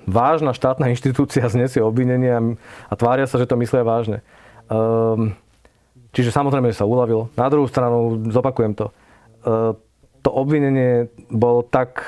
vážna 0.04 0.52
štátna 0.52 0.92
inštitúcia 0.92 1.44
znesie 1.48 1.80
obvinenia 1.80 2.40
a 2.88 2.94
tvária 2.94 3.28
sa, 3.28 3.40
že 3.40 3.48
to 3.48 3.58
myslia 3.60 3.84
vážne. 3.84 4.20
Um, 4.68 5.36
čiže 6.12 6.32
samozrejme, 6.32 6.72
že 6.72 6.80
sa 6.80 6.88
uľavilo. 6.88 7.28
Na 7.36 7.48
druhú 7.52 7.68
stranu, 7.68 8.24
zopakujem 8.28 8.72
to, 8.76 8.86
uh, 9.44 9.76
to 10.24 10.30
obvinenie 10.32 11.12
bolo 11.28 11.64
tak 11.64 12.04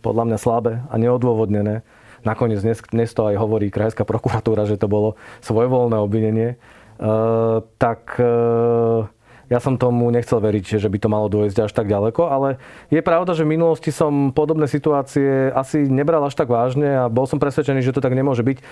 podľa 0.00 0.32
mňa 0.32 0.38
slabé 0.40 0.72
a 0.88 0.94
neodôvodnené. 0.96 1.84
Nakoniec 2.20 2.60
dnes, 2.60 2.84
dnes 2.92 3.08
to 3.16 3.32
aj 3.32 3.40
hovorí 3.40 3.72
krajská 3.72 4.04
prokuratúra, 4.04 4.68
že 4.68 4.76
to 4.76 4.88
bolo 4.88 5.16
svojvoľné 5.40 5.96
obvinenie. 5.96 6.60
Uh, 7.00 7.64
tak 7.80 8.20
uh, 8.20 9.08
ja 9.50 9.58
som 9.58 9.74
tomu 9.74 10.06
nechcel 10.14 10.38
veriť, 10.38 10.78
že 10.78 10.86
by 10.86 10.98
to 11.02 11.10
malo 11.10 11.26
dôjsť 11.26 11.66
až 11.66 11.72
tak 11.74 11.90
ďaleko, 11.90 12.22
ale 12.30 12.62
je 12.86 13.02
pravda, 13.02 13.34
že 13.34 13.42
v 13.42 13.58
minulosti 13.58 13.90
som 13.90 14.30
podobné 14.30 14.70
situácie 14.70 15.50
asi 15.50 15.90
nebral 15.90 16.22
až 16.22 16.38
tak 16.38 16.46
vážne 16.46 16.86
a 16.86 17.10
bol 17.10 17.26
som 17.26 17.42
presvedčený, 17.42 17.82
že 17.82 17.90
to 17.90 17.98
tak 17.98 18.14
nemôže 18.14 18.46
byť. 18.46 18.62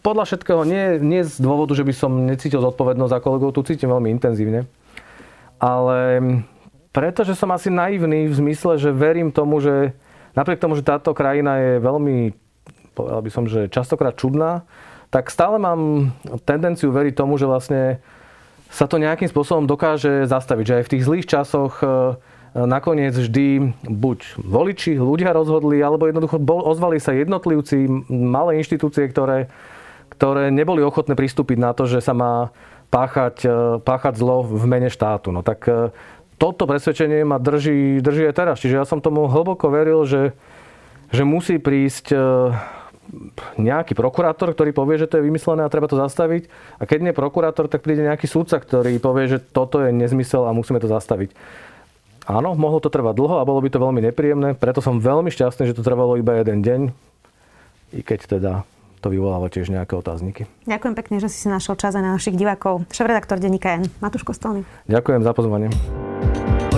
Podľa 0.00 0.24
všetkého 0.24 0.64
nie, 0.64 0.96
nie 1.04 1.20
z 1.20 1.36
dôvodu, 1.36 1.76
že 1.76 1.84
by 1.84 1.92
som 1.92 2.24
necítil 2.24 2.64
zodpovednosť 2.64 3.12
za 3.12 3.20
kolegov, 3.20 3.52
tu 3.52 3.68
cítim 3.68 3.92
veľmi 3.92 4.08
intenzívne, 4.16 4.64
ale 5.60 6.24
pretože 6.92 7.36
som 7.36 7.52
asi 7.52 7.68
naivný 7.68 8.32
v 8.32 8.34
zmysle, 8.36 8.80
že 8.80 8.96
verím 8.96 9.28
tomu, 9.28 9.60
že 9.60 9.92
napriek 10.32 10.60
tomu, 10.60 10.72
že 10.76 10.88
táto 10.88 11.12
krajina 11.12 11.60
je 11.60 11.72
veľmi, 11.84 12.32
povedal 12.96 13.20
by 13.20 13.30
som, 13.32 13.44
že 13.44 13.68
častokrát 13.68 14.16
čudná, 14.16 14.64
tak 15.12 15.28
stále 15.28 15.60
mám 15.60 16.12
tendenciu 16.48 16.88
veriť 16.88 17.12
tomu, 17.12 17.36
že 17.36 17.44
vlastne 17.44 18.00
sa 18.72 18.88
to 18.88 18.96
nejakým 18.96 19.28
spôsobom 19.28 19.68
dokáže 19.68 20.24
zastaviť. 20.24 20.64
Že 20.64 20.76
aj 20.80 20.84
v 20.88 20.92
tých 20.96 21.04
zlých 21.04 21.26
časoch 21.28 21.84
e, 21.84 22.16
nakoniec 22.56 23.12
vždy 23.12 23.76
buď 23.84 24.40
voliči, 24.40 24.96
ľudia 24.96 25.36
rozhodli, 25.36 25.84
alebo 25.84 26.08
jednoducho 26.08 26.40
ozvali 26.40 26.96
sa 26.96 27.12
jednotlivci, 27.12 27.84
malé 28.08 28.56
inštitúcie, 28.64 29.04
ktoré, 29.12 29.52
ktoré 30.16 30.48
neboli 30.48 30.80
ochotné 30.80 31.12
pristúpiť 31.12 31.60
na 31.60 31.76
to, 31.76 31.84
že 31.84 32.00
sa 32.00 32.16
má 32.16 32.48
páchať, 32.88 33.36
e, 33.44 33.56
páchať 33.84 34.16
zlo 34.16 34.40
v 34.40 34.64
mene 34.64 34.88
štátu. 34.88 35.36
No 35.36 35.44
tak 35.44 35.68
e, 35.68 35.92
toto 36.40 36.64
presvedčenie 36.64 37.28
ma 37.28 37.36
drží, 37.36 38.00
drží 38.00 38.24
aj 38.32 38.34
teraz. 38.40 38.56
Čiže 38.64 38.80
ja 38.80 38.88
som 38.88 39.04
tomu 39.04 39.28
hlboko 39.28 39.68
veril, 39.68 40.08
že, 40.08 40.32
že 41.12 41.28
musí 41.28 41.60
prísť 41.60 42.10
nejaký 43.60 43.92
prokurátor, 43.92 44.56
ktorý 44.56 44.72
povie, 44.72 44.96
že 44.96 45.08
to 45.08 45.20
je 45.20 45.26
vymyslené 45.28 45.64
a 45.64 45.72
treba 45.72 45.88
to 45.88 46.00
zastaviť. 46.00 46.48
A 46.80 46.88
keď 46.88 46.98
nie 47.10 47.12
prokurátor, 47.12 47.68
tak 47.68 47.84
príde 47.84 48.08
nejaký 48.08 48.24
súdca, 48.24 48.56
ktorý 48.56 48.96
povie, 48.98 49.28
že 49.28 49.38
toto 49.40 49.84
je 49.84 49.92
nezmysel 49.92 50.48
a 50.48 50.56
musíme 50.56 50.80
to 50.80 50.88
zastaviť. 50.88 51.36
Áno, 52.24 52.54
mohlo 52.54 52.78
to 52.78 52.86
trvať 52.86 53.18
dlho 53.18 53.42
a 53.42 53.48
bolo 53.48 53.58
by 53.58 53.68
to 53.68 53.82
veľmi 53.82 53.98
nepríjemné, 53.98 54.54
preto 54.54 54.78
som 54.78 55.02
veľmi 55.02 55.28
šťastný, 55.34 55.66
že 55.66 55.76
to 55.76 55.82
trvalo 55.82 56.14
iba 56.14 56.38
jeden 56.38 56.62
deň, 56.62 56.80
i 57.98 58.00
keď 58.00 58.38
teda 58.38 58.52
to 59.02 59.10
vyvoláva 59.10 59.50
tiež 59.50 59.74
nejaké 59.74 59.98
otázniky. 59.98 60.46
Ďakujem 60.70 60.94
pekne, 60.94 61.16
že 61.18 61.26
si 61.26 61.42
si 61.42 61.48
našiel 61.50 61.74
čas 61.74 61.98
aj 61.98 62.06
na 62.06 62.14
našich 62.14 62.38
divákov. 62.38 62.86
Šéf-redaktor 62.94 63.42
denníka 63.42 63.74
N. 63.74 63.90
Matúš 63.98 64.22
Kostolný. 64.22 64.62
Ďakujem 64.86 65.26
za 65.26 65.34
pozvanie. 65.34 65.68